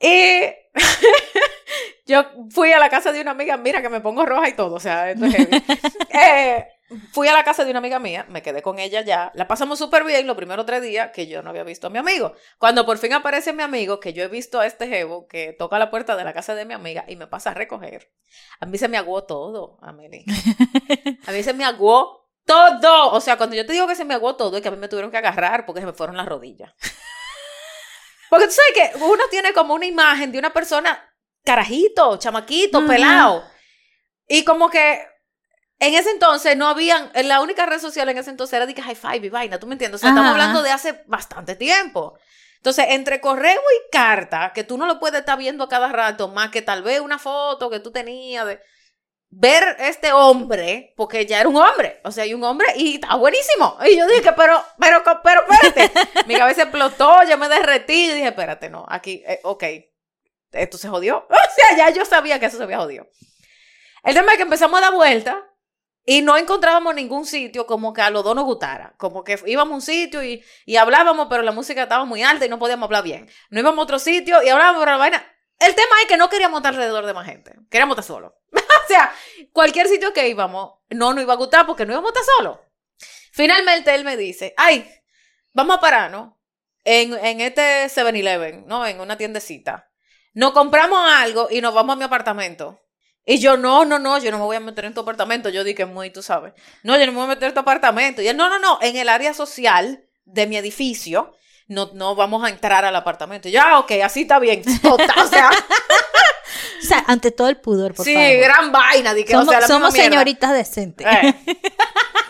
[0.00, 0.42] Y
[2.06, 4.76] yo fui a la casa de una amiga, mira que me pongo roja y todo,
[4.76, 5.64] o sea, esto es heavy.
[6.14, 6.68] Eh,
[7.12, 9.78] fui a la casa de una amiga mía, me quedé con ella ya, la pasamos
[9.78, 12.34] súper bien los primeros tres días que yo no había visto a mi amigo.
[12.58, 15.78] Cuando por fin aparece mi amigo, que yo he visto a este jevo que toca
[15.78, 18.10] la puerta de la casa de mi amiga y me pasa a recoger,
[18.60, 20.24] a mí se me aguó todo, Amelie.
[21.26, 23.12] A mí se me aguó todo.
[23.12, 24.76] O sea, cuando yo te digo que se me aguó todo, es que a mí
[24.76, 26.72] me tuvieron que agarrar porque se me fueron las rodillas.
[28.30, 33.44] Porque tú sabes que uno tiene como una imagen de una persona carajito, chamaquito, pelado.
[34.26, 35.04] Y como que
[35.82, 38.74] en ese entonces no habían, en la única red social en ese entonces era de
[38.74, 40.00] que high five y vaina, ¿tú me entiendes?
[40.00, 42.16] O sea, estamos hablando de hace bastante tiempo.
[42.58, 46.28] Entonces, entre correo y carta, que tú no lo puedes estar viendo a cada rato,
[46.28, 48.60] más que tal vez una foto que tú tenías de
[49.28, 53.16] ver este hombre, porque ya era un hombre, o sea, hay un hombre y está
[53.16, 53.76] buenísimo.
[53.84, 55.90] Y yo dije, pero, pero, pero, espérate.
[56.28, 59.64] Mi cabeza explotó, yo me derretí y dije, espérate, no, aquí, eh, ok,
[60.52, 61.26] esto se jodió.
[61.28, 63.08] O sea, ya yo sabía que eso se había jodido.
[64.04, 65.42] El tema es que empezamos a dar vuelta
[66.04, 68.94] y no encontrábamos ningún sitio como que a los dos nos gustara.
[68.96, 72.44] Como que íbamos a un sitio y, y hablábamos, pero la música estaba muy alta
[72.44, 73.30] y no podíamos hablar bien.
[73.50, 75.26] No íbamos a otro sitio y hablábamos, pero la vaina.
[75.60, 77.54] El tema es que no queríamos estar alrededor de más gente.
[77.70, 78.32] Queríamos estar solos.
[78.52, 79.14] o sea,
[79.52, 82.58] cualquier sitio que íbamos no nos iba a gustar porque no íbamos a estar solos.
[83.32, 84.90] Finalmente él me dice, ay,
[85.52, 86.34] vamos a pararnos
[86.84, 88.84] en, en este 7-Eleven, ¿no?
[88.84, 89.88] En una tiendecita.
[90.34, 92.80] Nos compramos algo y nos vamos a mi apartamento.
[93.24, 95.48] Y yo, no, no, no, yo no me voy a meter en tu apartamento.
[95.48, 96.54] Yo dije, muy, tú sabes.
[96.82, 98.20] No, yo no me voy a meter en tu apartamento.
[98.20, 101.32] Y él, no, no, no, en el área social de mi edificio,
[101.68, 103.48] no, no vamos a entrar al apartamento.
[103.48, 104.62] Y yo, ah, ok, así está bien.
[104.84, 105.50] O sea,
[106.82, 108.38] O sea, ante todo el pudor, por sí, favor.
[108.38, 109.14] gran vaina.
[109.14, 111.06] Que, somos o sea, la somos señoritas decentes.
[111.06, 111.34] Eh.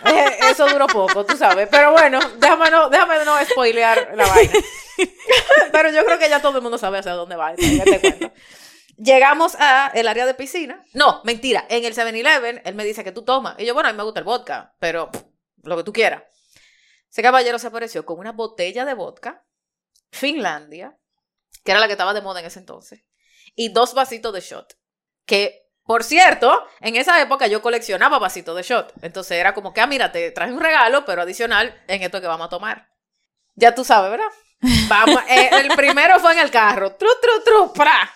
[0.05, 1.69] Eh, Eso duró poco, tú sabes.
[1.71, 4.51] Pero bueno, déjame no, déjame no spoilear la vaina.
[5.71, 7.53] Pero yo creo que ya todo el mundo sabe hacia dónde va.
[7.55, 8.31] ya te cuento.
[8.97, 10.83] Llegamos a el área de piscina.
[10.93, 11.65] No, mentira.
[11.69, 13.59] En el 7-Eleven, él me dice que tú tomas.
[13.59, 15.23] Y yo, bueno, a mí me gusta el vodka, pero pff,
[15.63, 16.23] lo que tú quieras.
[17.09, 19.45] Ese caballero se apareció con una botella de vodka,
[20.11, 20.97] Finlandia,
[21.63, 23.03] que era la que estaba de moda en ese entonces,
[23.55, 24.77] y dos vasitos de shot.
[25.25, 28.93] Que, por cierto, en esa época yo coleccionaba vasitos de shot.
[29.01, 32.27] Entonces era como que, ah, mira, te traje un regalo, pero adicional en esto que
[32.27, 32.89] vamos a tomar.
[33.55, 34.31] Ya tú sabes, ¿verdad?
[34.87, 36.95] Vamos, eh, el primero fue en el carro.
[36.95, 38.09] Tru, tru, tru, pra.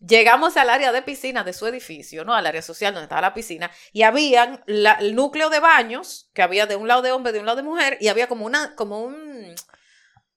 [0.00, 2.34] Llegamos al área de piscina de su edificio, ¿no?
[2.34, 3.70] Al área social donde estaba la piscina.
[3.92, 7.40] Y habían la- el núcleo de baños, que había de un lado de hombre, de
[7.40, 9.54] un lado de mujer, y había como una, como un...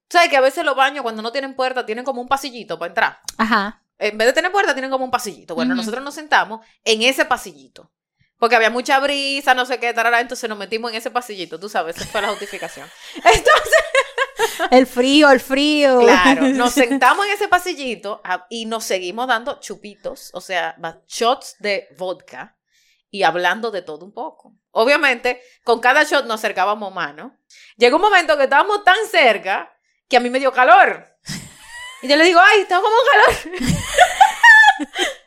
[0.10, 2.90] ¿Sabes que a veces los baños cuando no tienen puerta tienen como un pasillito para
[2.90, 3.20] entrar?
[3.38, 3.84] Ajá.
[3.98, 5.54] En vez de tener puerta tienen como un pasillito.
[5.56, 7.92] Bueno, nosotros nos sentamos en ese pasillito.
[8.40, 11.70] Porque había mucha brisa, no sé qué, tarara, entonces nos metimos en ese pasillito, tú
[11.70, 12.90] sabes, esa fue la justificación.
[13.16, 13.44] Entonces,
[14.72, 16.00] El frío, el frío.
[16.00, 20.76] Claro, nos sentamos en ese pasillito y nos seguimos dando chupitos, o sea,
[21.08, 22.58] shots de vodka
[23.10, 24.56] y hablando de todo un poco.
[24.72, 27.38] Obviamente, con cada shot nos acercábamos más, ¿no?
[27.76, 29.72] Llegó un momento que estábamos tan cerca
[30.08, 31.06] que a mí me dio calor.
[32.02, 33.60] Y yo le digo, ay, tengo como calor.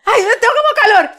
[0.06, 1.10] ay, tengo como calor.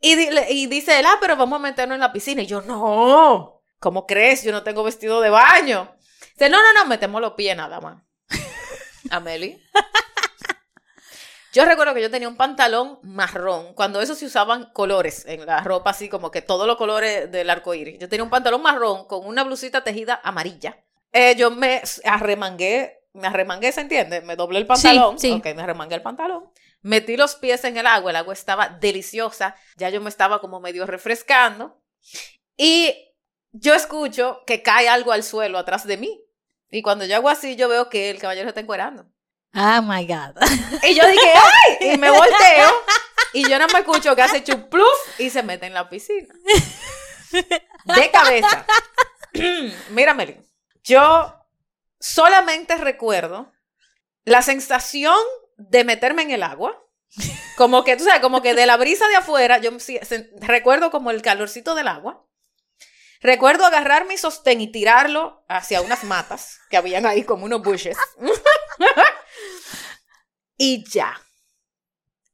[0.00, 0.14] Y,
[0.52, 2.42] y dice él, ah, pero vamos a meternos en la piscina.
[2.42, 4.42] Y yo, no, ¿cómo crees?
[4.42, 5.94] Yo no tengo vestido de baño.
[6.38, 8.00] Dice, no, no, no, metemos los pies nada más.
[9.10, 9.60] Ameli.
[11.52, 15.64] Yo recuerdo que yo tenía un pantalón marrón, cuando eso se usaban colores en la
[15.64, 17.98] ropa, así como que todos los colores del arco iris.
[17.98, 20.78] Yo tenía un pantalón marrón con una blusita tejida amarilla.
[21.10, 24.20] Eh, yo me arremangué, me arremangué, ¿se entiende?
[24.20, 25.18] Me doblé el pantalón.
[25.18, 25.32] sí.
[25.32, 26.52] Ok, me arremangué el pantalón.
[26.82, 30.60] Metí los pies en el agua, el agua estaba deliciosa, ya yo me estaba como
[30.60, 31.82] medio refrescando.
[32.56, 32.94] Y
[33.50, 36.24] yo escucho que cae algo al suelo atrás de mí.
[36.70, 39.06] Y cuando yo hago así, yo veo que el caballero se está encuerando.
[39.54, 40.36] Oh my God.
[40.82, 41.32] Y yo dije,
[41.80, 41.92] ¡ay!
[41.92, 42.68] Y me volteo.
[43.34, 46.34] Y yo no me escucho que hace chupluf y se mete en la piscina.
[47.84, 48.64] De cabeza.
[49.90, 50.40] Mira, Meli.
[50.82, 51.34] Yo
[52.00, 53.52] solamente recuerdo
[54.24, 55.16] la sensación
[55.56, 56.82] de meterme en el agua.
[57.56, 60.00] Como que, tú sabes, como que de la brisa de afuera, yo se-
[60.40, 62.24] recuerdo como el calorcito del agua.
[63.20, 67.96] Recuerdo agarrar mi sostén y tirarlo hacia unas matas que habían ahí como unos bushes.
[70.56, 71.20] y ya.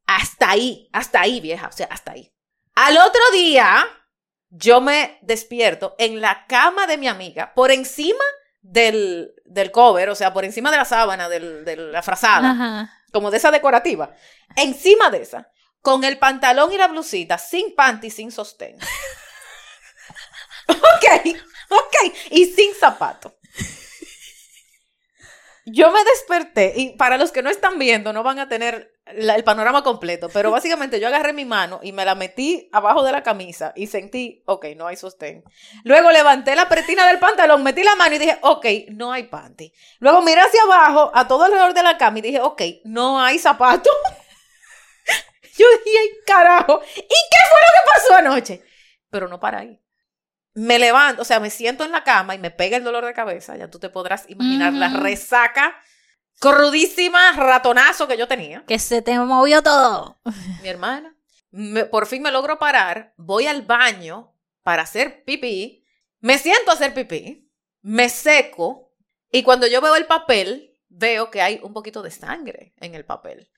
[0.06, 2.30] Hasta ahí, hasta ahí, vieja, o sea, hasta ahí.
[2.74, 3.86] Al otro día,
[4.50, 8.24] yo me despierto en la cama de mi amiga, por encima
[8.60, 12.92] del, del cover, o sea, por encima de la sábana, del- de la frazada, Ajá.
[13.12, 14.14] como de esa decorativa,
[14.56, 15.48] encima de esa,
[15.80, 18.76] con el pantalón y la blusita, sin panty, sin sostén.
[20.68, 21.36] Ok,
[21.70, 23.34] ok, y sin zapato.
[25.66, 29.44] Yo me desperté y para los que no están viendo no van a tener el
[29.44, 33.22] panorama completo, pero básicamente yo agarré mi mano y me la metí abajo de la
[33.22, 35.42] camisa y sentí, ok, no hay sostén.
[35.84, 39.72] Luego levanté la pretina del pantalón, metí la mano y dije, ok, no hay panty.
[40.00, 43.38] Luego miré hacia abajo, a todo alrededor de la cama y dije, ok, no hay
[43.38, 43.90] zapato.
[45.56, 48.64] Yo dije, "Ay, carajo, ¿y qué fue lo que pasó anoche?
[49.08, 49.80] Pero no para ahí.
[50.54, 53.12] Me levanto, o sea, me siento en la cama y me pega el dolor de
[53.14, 53.56] cabeza.
[53.56, 55.74] Ya tú te podrás imaginar la resaca
[56.40, 58.64] crudísima, ratonazo que yo tenía.
[58.66, 60.20] Que se te movió todo.
[60.62, 61.14] Mi hermana.
[61.50, 65.84] Me- por fin me logro parar, voy al baño para hacer pipí,
[66.20, 67.48] me siento a hacer pipí,
[67.82, 68.92] me seco
[69.30, 73.04] y cuando yo veo el papel, veo que hay un poquito de sangre en el
[73.04, 73.48] papel.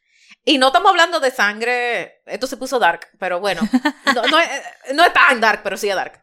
[0.44, 3.62] Y no estamos hablando de sangre, esto se puso dark, pero bueno,
[4.14, 4.50] no, no es,
[4.94, 6.20] no es tan dark, pero sí es dark.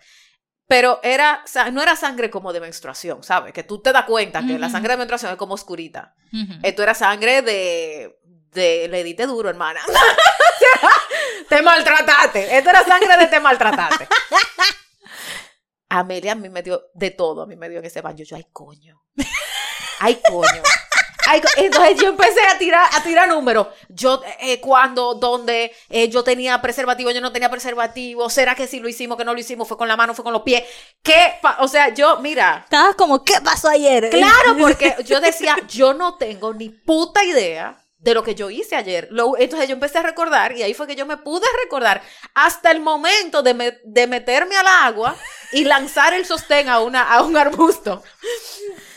[0.73, 3.53] Pero era, o sea, no era sangre como de menstruación, ¿sabes?
[3.53, 6.15] Que tú te das cuenta que la sangre de menstruación es como oscurita.
[6.63, 8.17] Esto era sangre de.
[8.51, 9.81] de le diste duro, hermana.
[11.47, 12.57] Te maltrataste.
[12.57, 14.07] Esto era sangre de te maltrataste.
[15.89, 18.25] Amelia a mí me dio de todo, a mí me dio en ese baño.
[18.25, 18.99] Yo, ay, coño.
[19.99, 20.63] Ay, coño.
[21.27, 23.67] Ay, entonces yo empecé a tirar, a tirar números.
[23.89, 28.29] Yo, eh, cuando, donde eh, yo tenía preservativo, yo no tenía preservativo.
[28.29, 29.67] ¿Será que sí lo hicimos, que no lo hicimos?
[29.67, 30.63] ¿Fue con la mano, fue con los pies?
[31.01, 31.35] ¿Qué?
[31.59, 34.09] O sea, yo, mira, Estabas como, ¿qué pasó ayer?
[34.09, 38.75] Claro, porque yo decía, yo no tengo ni puta idea de lo que yo hice
[38.75, 39.07] ayer.
[39.11, 42.01] Lo- entonces yo empecé a recordar y ahí fue que yo me pude recordar
[42.33, 45.15] hasta el momento de, de meterme al agua
[45.53, 48.03] y lanzar el sostén a, una, a un arbusto.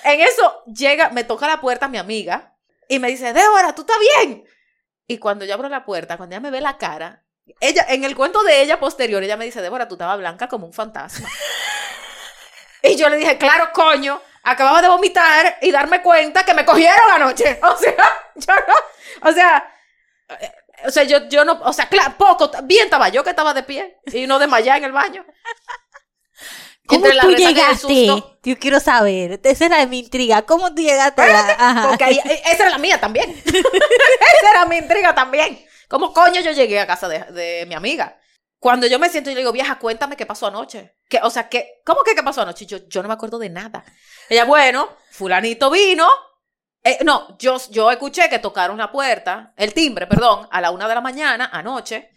[0.02, 2.56] En eso llega, me toca la puerta mi amiga
[2.88, 4.44] y me dice, Débora, ¿tú estás bien?
[5.06, 7.24] Y cuando yo abro la puerta, cuando ella me ve la cara,
[7.60, 10.66] ella, en el cuento de ella posterior, ella me dice, Débora, tú estabas blanca como
[10.66, 11.28] un fantasma.
[12.82, 17.10] y yo le dije, claro, coño, acababa de vomitar y darme cuenta que me cogieron
[17.14, 17.58] anoche.
[17.62, 17.94] O sea,
[18.36, 19.74] yo no, o sea,
[20.40, 20.52] eh,
[20.86, 23.62] o sea, yo, yo no, o sea, claro, poco, bien estaba yo que estaba de
[23.62, 25.24] pie y no desmayada en el baño.
[26.86, 27.86] ¿Cómo tú llegaste?
[28.44, 29.40] Yo quiero saber.
[29.42, 30.42] Esa era mi intriga.
[30.42, 31.86] ¿Cómo tú llegaste a-.
[31.88, 33.30] Porque ahí- e, esa era la mía también.
[33.46, 35.66] esa era mi intriga también.
[35.88, 38.18] ¿Cómo coño yo llegué a casa de, de mi amiga?
[38.58, 40.96] Cuando yo me siento y le digo, vieja, cuéntame qué pasó anoche.
[41.08, 42.66] Que, o sea, que, ¿cómo que qué pasó anoche?
[42.66, 43.84] Yo, yo no me acuerdo de nada.
[44.28, 46.08] Ella, bueno, fulanito vino.
[46.82, 50.88] Eh, no, yo, yo escuché que tocaron la puerta, el timbre, perdón, a la una
[50.88, 52.10] de la mañana, anoche.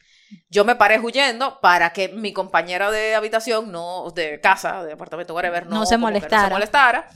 [0.47, 5.33] Yo me paré huyendo para que mi compañera de habitación, no, de casa, de apartamento,
[5.33, 6.45] whatever, no, No se molestara.
[6.45, 7.09] se molestara.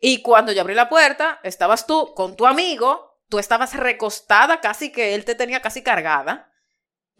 [0.00, 4.90] Y cuando yo abrí la puerta, estabas tú con tu amigo, tú estabas recostada casi
[4.90, 6.51] que él te tenía casi cargada.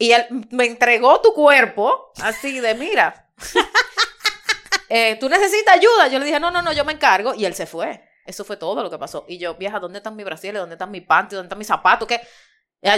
[0.03, 3.29] Y él me entregó tu cuerpo, así de, mira,
[4.89, 6.07] eh, tú necesitas ayuda.
[6.09, 7.33] Yo le dije, no, no, no, yo me encargo.
[7.33, 8.03] Y él se fue.
[8.25, 9.25] Eso fue todo lo que pasó.
[9.27, 10.59] Y yo, vieja, ¿dónde están mis brasiles?
[10.59, 11.37] ¿Dónde están mis panties?
[11.37, 12.07] ¿Dónde están mis zapatos?
[12.07, 12.21] ¿Qué?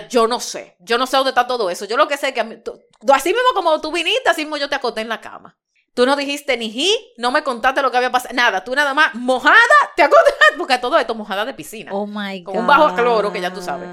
[0.09, 0.75] Yo no sé.
[0.79, 1.85] Yo no sé dónde está todo eso.
[1.85, 2.79] Yo lo que sé es que a mí- tú-
[3.13, 5.57] así mismo como tú viniste, así mismo yo te acosté en la cama.
[5.93, 8.33] Tú no dijiste ni ji, no me contaste lo que había pasado.
[8.33, 9.55] Nada, tú nada más mojada,
[9.95, 10.43] te acostaste.
[10.57, 11.91] Porque todo esto mojada de piscina.
[11.93, 12.53] Oh my God.
[12.53, 13.87] Con un bajo cloro que ya tú sabes.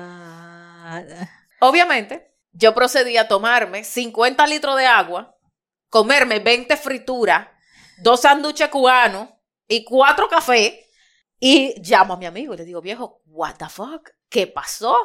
[1.60, 5.36] Obviamente, yo procedí a tomarme 50 litros de agua,
[5.88, 7.48] comerme 20 frituras,
[7.98, 9.28] dos sándwiches cubanos
[9.66, 10.74] y cuatro cafés.
[11.38, 14.10] Y llamo a mi amigo y le digo, viejo, what the fuck?
[14.28, 14.96] ¿Qué pasó?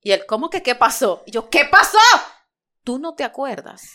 [0.00, 1.22] Y él, ¿cómo que qué pasó?
[1.26, 1.98] Y yo, ¿qué pasó?
[2.84, 3.90] Tú no te acuerdas.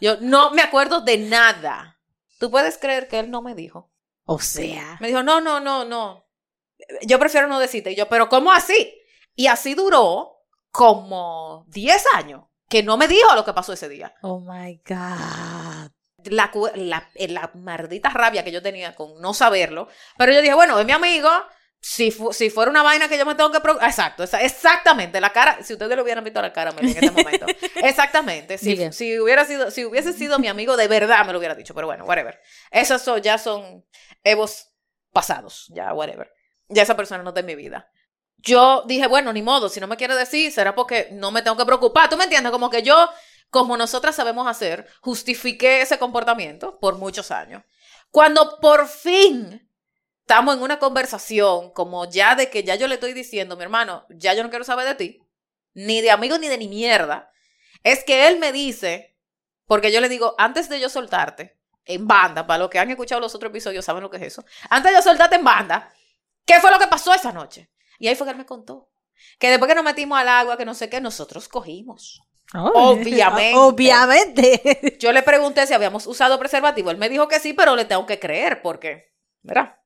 [0.00, 2.00] Yo no me acuerdo de nada.
[2.38, 3.92] ¿Tú puedes creer que él no me dijo?
[4.24, 4.96] O sea.
[5.00, 6.26] Me dijo, no, no, no, no.
[7.02, 7.92] Yo prefiero no decirte.
[7.92, 8.94] Y yo, pero ¿cómo así?
[9.34, 10.31] Y así duró
[10.72, 14.14] como 10 años que no me dijo lo que pasó ese día.
[14.22, 15.90] Oh my God.
[16.24, 16.50] La,
[17.14, 19.88] eh, la maldita rabia que yo tenía con no saberlo.
[20.16, 21.28] Pero yo dije, bueno, es mi amigo.
[21.84, 23.58] Si, fu- si fuera una vaina que yo me tengo que.
[23.84, 25.20] Exacto, esa- exactamente.
[25.20, 27.44] La cara, si ustedes lo hubieran visto la cara en este momento.
[27.74, 28.56] Exactamente.
[28.56, 31.74] Si, si, hubiera sido, si hubiese sido mi amigo de verdad, me lo hubiera dicho.
[31.74, 32.40] Pero bueno, whatever.
[32.70, 33.84] Esos son- ya son
[34.22, 34.70] evos
[35.12, 35.66] pasados.
[35.74, 36.32] Ya, whatever.
[36.68, 37.90] Ya esa persona no está en mi vida.
[38.42, 41.56] Yo dije, bueno, ni modo, si no me quiere decir, será porque no me tengo
[41.56, 42.08] que preocupar.
[42.08, 42.50] ¿Tú me entiendes?
[42.50, 43.08] Como que yo,
[43.50, 47.62] como nosotras sabemos hacer, justifiqué ese comportamiento por muchos años.
[48.10, 49.70] Cuando por fin
[50.20, 54.06] estamos en una conversación, como ya de que ya yo le estoy diciendo, mi hermano,
[54.10, 55.22] ya yo no quiero saber de ti,
[55.74, 57.30] ni de amigos ni de ni mierda,
[57.84, 59.16] es que él me dice,
[59.66, 63.20] porque yo le digo, antes de yo soltarte, en banda, para los que han escuchado
[63.20, 65.92] los otros episodios saben lo que es eso, antes de yo soltarte en banda,
[66.44, 67.70] ¿qué fue lo que pasó esa noche?
[68.02, 68.90] Y ahí fue que él me contó.
[69.38, 72.20] Que después que nos metimos al agua, que no sé qué, nosotros cogimos.
[72.52, 73.56] Obviamente.
[73.56, 74.96] Obviamente.
[74.98, 76.90] Yo le pregunté si habíamos usado preservativo.
[76.90, 79.76] Él me dijo que sí, pero le tengo que creer porque, ¿verdad?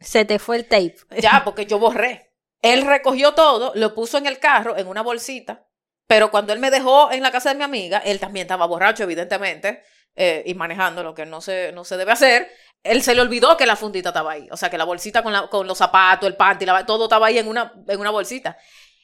[0.00, 0.96] Se te fue el tape.
[1.20, 2.32] Ya, porque yo borré.
[2.62, 5.66] Él recogió todo, lo puso en el carro, en una bolsita,
[6.06, 9.02] pero cuando él me dejó en la casa de mi amiga, él también estaba borracho,
[9.02, 9.82] evidentemente,
[10.16, 12.50] eh, y manejando lo que no se, no se debe hacer.
[12.82, 14.48] Él se le olvidó que la fundita estaba ahí.
[14.50, 17.38] O sea, que la bolsita con, la- con los zapatos, el panty, todo estaba ahí
[17.38, 18.56] en una, en una bolsita.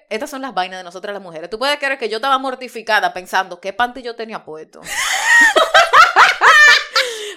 [0.09, 1.49] Estas son las vainas de nosotras las mujeres.
[1.51, 4.81] Tú puedes creer que yo estaba mortificada pensando qué panty yo tenía puesto.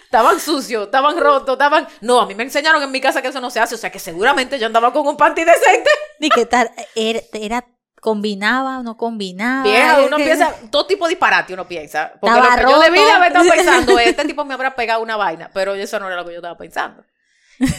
[0.04, 1.88] estaban sucios, estaban rotos, estaban...
[2.02, 3.76] No, a mí me enseñaron en mi casa que eso no se hace.
[3.76, 5.90] O sea, que seguramente yo andaba con un panty decente.
[6.20, 7.66] Ni que tal, era, era-
[8.06, 9.64] combinaba o no combinaba.
[9.64, 12.14] Vieja, uno piensa, todo tipo de disparate uno piensa.
[12.22, 13.16] Porque lo que yo debí de roto.
[13.16, 16.24] haber estado pensando, este tipo me habrá pegado una vaina, pero eso no era lo
[16.24, 17.04] que yo estaba pensando.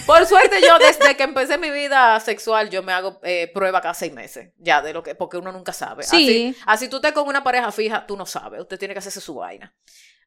[0.04, 3.94] Por suerte, yo desde que empecé mi vida sexual, yo me hago eh, prueba cada
[3.94, 6.02] seis meses, ya de lo que, porque uno nunca sabe.
[6.02, 6.52] Sí.
[6.56, 9.20] Así, así tú estés con una pareja fija, tú no sabes, usted tiene que hacerse
[9.20, 9.72] su vaina.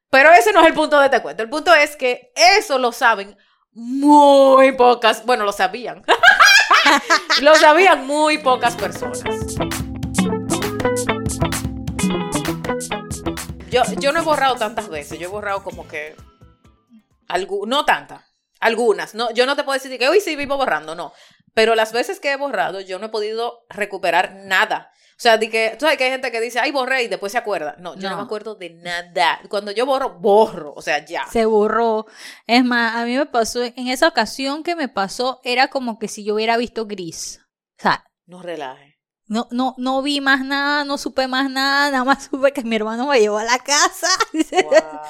[0.08, 1.42] Pero ese no es el punto de este cuento.
[1.42, 3.36] El punto es que eso lo saben
[3.72, 6.02] muy pocas, bueno, lo sabían.
[7.42, 9.49] lo sabían muy pocas personas.
[13.88, 16.14] Yo, yo no he borrado tantas veces, yo he borrado como que,
[17.28, 18.22] algu- no tantas,
[18.60, 19.14] algunas.
[19.14, 21.12] No, yo no te puedo decir que hoy sí vivo borrando, no.
[21.54, 24.90] Pero las veces que he borrado, yo no he podido recuperar nada.
[25.12, 27.32] O sea, de que, tú sabes que hay gente que dice, ay, borré y después
[27.32, 27.74] se acuerda.
[27.78, 28.16] No, yo no, No.
[28.16, 29.40] me acuerdo de nada.
[29.50, 30.72] Cuando yo borro, borro.
[30.74, 31.26] O sea, ya.
[31.26, 32.06] Se borró.
[32.46, 36.08] Es más, a mí me pasó, en esa ocasión que me pasó, era como que
[36.08, 37.40] si yo hubiera visto gris.
[37.78, 38.89] O sea, No relaje.
[39.30, 42.74] No, no, no vi más nada, no supe más nada, nada más supe que mi
[42.74, 44.08] hermano me llevó a la casa.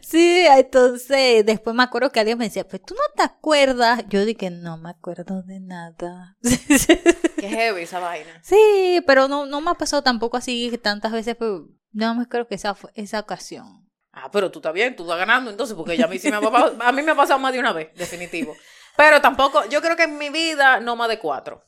[0.00, 4.04] Sí, entonces después me acuerdo que alguien me decía, pues tú no te acuerdas.
[4.08, 6.36] Yo dije, no me acuerdo de nada.
[6.42, 8.40] Qué heavy esa vaina.
[8.42, 12.46] Sí, pero no, no me ha pasado tampoco así tantas veces, pero no me creo
[12.46, 13.88] que esa fue esa ocasión.
[14.12, 16.36] Ah, pero tú estás bien, tú estás ganando entonces, porque ya a mí sí me
[16.36, 18.54] ha pasado, a mí me ha pasado más de una vez, definitivo.
[18.96, 21.64] Pero tampoco, yo creo que en mi vida no más de cuatro.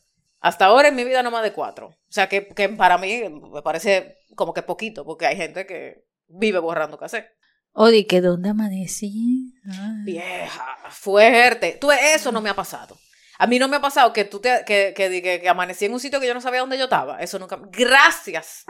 [0.46, 1.88] Hasta ahora en mi vida no más de cuatro.
[1.88, 3.20] O sea, que, que para mí
[3.52, 7.26] me parece como que poquito, porque hay gente que vive borrando cassette.
[7.72, 9.54] Oye, que dónde amanecí.
[9.68, 10.04] Ay.
[10.04, 11.78] Vieja, fuerte.
[11.80, 12.96] Tú, eso no me ha pasado.
[13.38, 15.94] A mí no me ha pasado que tú te, que, que, que, que amanecí en
[15.94, 17.20] un sitio que yo no sabía dónde yo estaba.
[17.20, 17.58] Eso nunca.
[17.72, 18.66] Gracias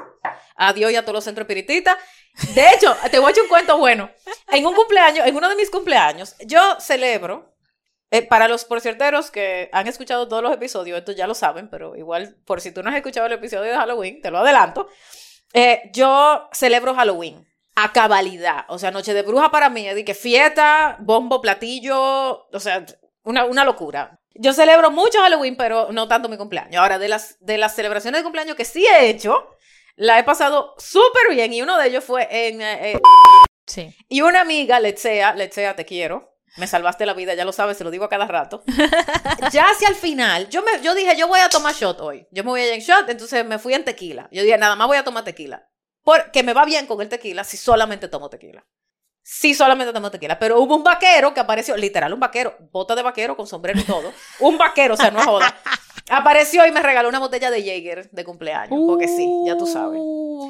[0.57, 1.97] a Dios y a todos los centros espiritistas.
[2.55, 4.11] De hecho, te voy a echar un cuento bueno.
[4.49, 7.55] En un cumpleaños, en uno de mis cumpleaños, yo celebro.
[8.11, 11.97] Eh, para los porcierteros que han escuchado todos los episodios, esto ya lo saben, pero
[11.97, 14.89] igual, por si tú no has escuchado el episodio de Halloween, te lo adelanto.
[15.53, 18.65] Eh, yo celebro Halloween a cabalidad.
[18.69, 22.85] O sea, Noche de Bruja para mí es de que fiesta, bombo, platillo, o sea,
[23.23, 24.19] una, una locura.
[24.35, 26.77] Yo celebro mucho Halloween, pero no tanto mi cumpleaños.
[26.77, 29.49] Ahora, de las, de las celebraciones de cumpleaños que sí he hecho,
[29.95, 31.53] la he pasado súper bien.
[31.55, 32.61] Y uno de ellos fue en...
[32.63, 33.01] eh,
[33.67, 33.97] Sí.
[34.09, 36.36] y una amiga, Letsea, Letsea, te quiero.
[36.57, 38.63] Me salvaste la vida, ya lo sabes, se lo digo a cada rato.
[39.53, 42.27] ya hacia el final, yo, me, yo dije, yo voy a tomar shot hoy.
[42.31, 44.29] Yo me voy a ir en shot, entonces me fui en tequila.
[44.31, 45.69] Yo dije, nada más voy a tomar tequila.
[46.03, 48.65] Porque me va bien con el tequila si solamente tomo tequila.
[49.23, 50.39] Si solamente tomo tequila.
[50.39, 53.83] Pero hubo un vaquero que apareció, literal, un vaquero, bota de vaquero con sombrero y
[53.83, 54.13] todo.
[54.39, 55.55] Un vaquero, o sea, no joda.
[56.09, 58.79] Apareció y me regaló una botella de Jaeger de cumpleaños.
[58.87, 60.01] Porque sí, ya tú sabes.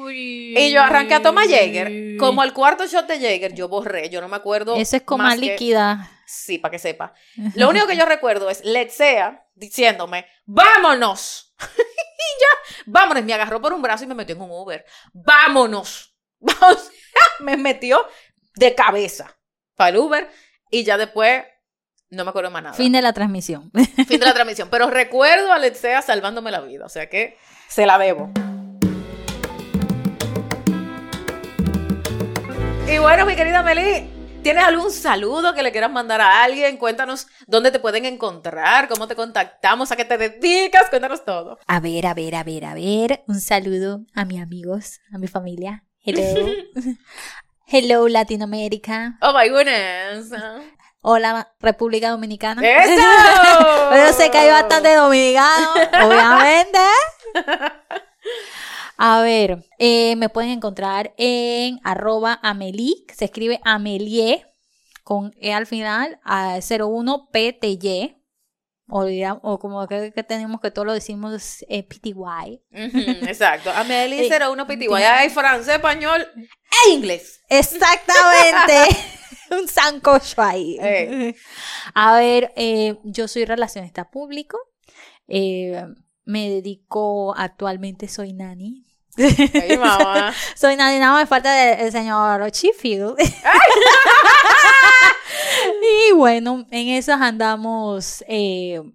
[0.09, 2.17] Y yo arranqué a tomar Jaeger.
[2.17, 4.09] Como el cuarto shot de Jaeger, yo borré.
[4.09, 4.75] Yo no me acuerdo.
[4.75, 6.11] Eso es como más que- líquida.
[6.25, 7.13] Sí, para que sepa.
[7.55, 11.55] Lo único que yo recuerdo es Letsea diciéndome, ¡vámonos!
[11.77, 13.23] y ya, vámonos.
[13.23, 14.85] Me agarró por un brazo y me metió en un Uber.
[15.13, 16.13] ¡Vámonos!
[16.39, 18.05] O sea, me metió
[18.55, 19.39] de cabeza
[19.75, 20.29] para el Uber
[20.69, 21.43] y ya después
[22.09, 22.75] no me acuerdo más nada.
[22.75, 23.71] Fin de la transmisión.
[24.07, 24.69] Fin de la transmisión.
[24.71, 26.85] Pero recuerdo a Letsea salvándome la vida.
[26.85, 27.37] O sea que
[27.67, 28.31] se la debo.
[32.89, 34.09] Y bueno, mi querida Meli,
[34.41, 36.77] ¿tienes algún saludo que le quieras mandar a alguien?
[36.77, 41.59] Cuéntanos dónde te pueden encontrar, cómo te contactamos, a qué te dedicas, cuéntanos todo.
[41.67, 43.23] A ver, a ver, a ver, a ver.
[43.27, 45.83] Un saludo a mis amigos, a mi familia.
[46.01, 46.23] Hello.
[47.69, 49.17] Hello, Latinoamérica.
[49.21, 50.31] Oh my goodness.
[51.01, 52.61] Hola, República Dominicana.
[52.63, 53.01] ¡Eso!
[53.91, 55.69] Pero sé que hay bastante dominicanos,
[56.03, 56.79] obviamente.
[58.97, 64.43] A ver, eh, me pueden encontrar en arroba Amelie, se escribe Amelie,
[65.03, 68.15] con E al final, a 01PTY.
[68.89, 72.59] Olvida- O como que, que tenemos que todo lo decimos eh, PTY.
[73.27, 73.69] Exacto.
[73.69, 74.29] Amelie Sí.
[74.33, 74.87] 01 PTY.
[75.03, 76.25] Hay francés, español
[76.87, 77.41] e inglés.
[77.49, 78.97] Exactamente.
[79.51, 80.77] Un sancocho ahí.
[80.81, 81.35] Eh.
[81.93, 84.57] A ver, eh, yo soy relacionista público.
[85.27, 85.85] Eh,
[86.25, 88.83] me dedico actualmente, soy nani.
[89.17, 90.31] Ay, mamá.
[90.55, 93.15] Soy nani, nada más me falta el, el señor Chifield.
[96.09, 98.23] y bueno, en esas andamos.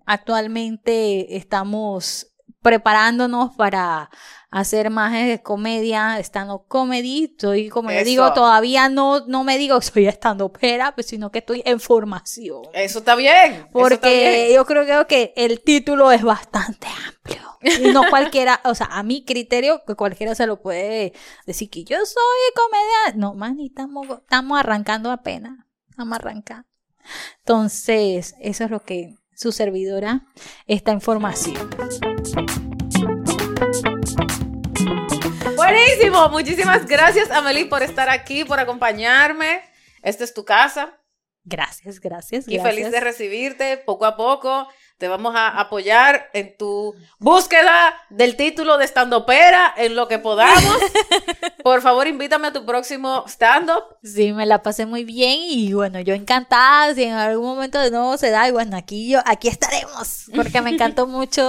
[0.07, 2.29] actualmente estamos
[2.63, 4.11] preparándonos para
[4.53, 7.25] hacer más eh, comedia, stand-up comedy.
[7.25, 8.05] Estoy, como Eso.
[8.05, 11.81] digo, todavía no, no me digo que soy stand pera, pues, sino que estoy en
[11.81, 12.63] formación.
[12.75, 13.53] Eso está bien.
[13.55, 14.55] está Porque bien.
[14.55, 17.43] yo creo, creo que el título es bastante amplio.
[17.63, 21.13] Y no cualquiera, o sea, a mi criterio, que cualquiera se lo puede
[21.47, 23.17] decir que yo soy comedia.
[23.17, 25.65] No, man, estamos, estamos arrancando apenas.
[25.89, 26.69] Estamos arrancando.
[27.39, 30.27] Entonces, eso es lo que su servidora
[30.67, 31.71] está en formación.
[35.73, 36.29] Buenísimo.
[36.29, 39.63] Muchísimas gracias, Amelie, por estar aquí, por acompañarme.
[40.03, 40.99] Esta es tu casa
[41.45, 42.75] Gracias, gracias, y gracias.
[42.75, 44.69] feliz de recibirte poco a poco.
[44.97, 50.79] Te vamos a apoyar en tu búsqueda del título de stand-upera en lo que podamos.
[51.65, 53.83] Por favor, invítame a tu próximo stand-up.
[54.05, 57.91] Sí, me la pasé muy bien y bueno, yo encantada, si en algún momento de
[57.91, 61.43] nuevo se da, y bueno, aquí yo, aquí estaremos, porque me encantó mucho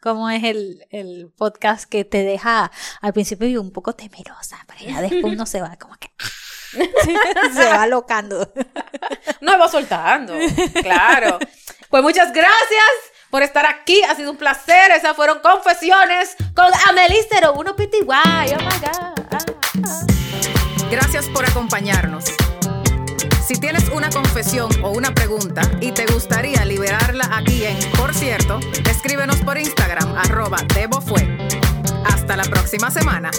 [0.00, 2.70] cómo es el, el podcast que te deja
[3.00, 6.10] al principio un poco temerosa, pero ya después uno se va como que
[7.54, 8.52] se va locando.
[9.40, 10.34] No va soltando,
[10.82, 11.38] claro.
[11.88, 12.90] Pues muchas gracias
[13.30, 14.02] por estar aquí.
[14.04, 14.90] Ha sido un placer.
[14.92, 18.00] Esas fueron confesiones con Amelie 01 PTY.
[18.00, 19.24] Oh my God.
[19.30, 19.44] Ah,
[19.86, 20.06] ah.
[20.90, 22.24] Gracias por acompañarnos.
[23.50, 28.60] Si tienes una confesión o una pregunta y te gustaría liberarla aquí en Por cierto,
[28.88, 31.36] escríbenos por Instagram arroba Debo Fue.
[32.04, 33.32] Hasta la próxima semana.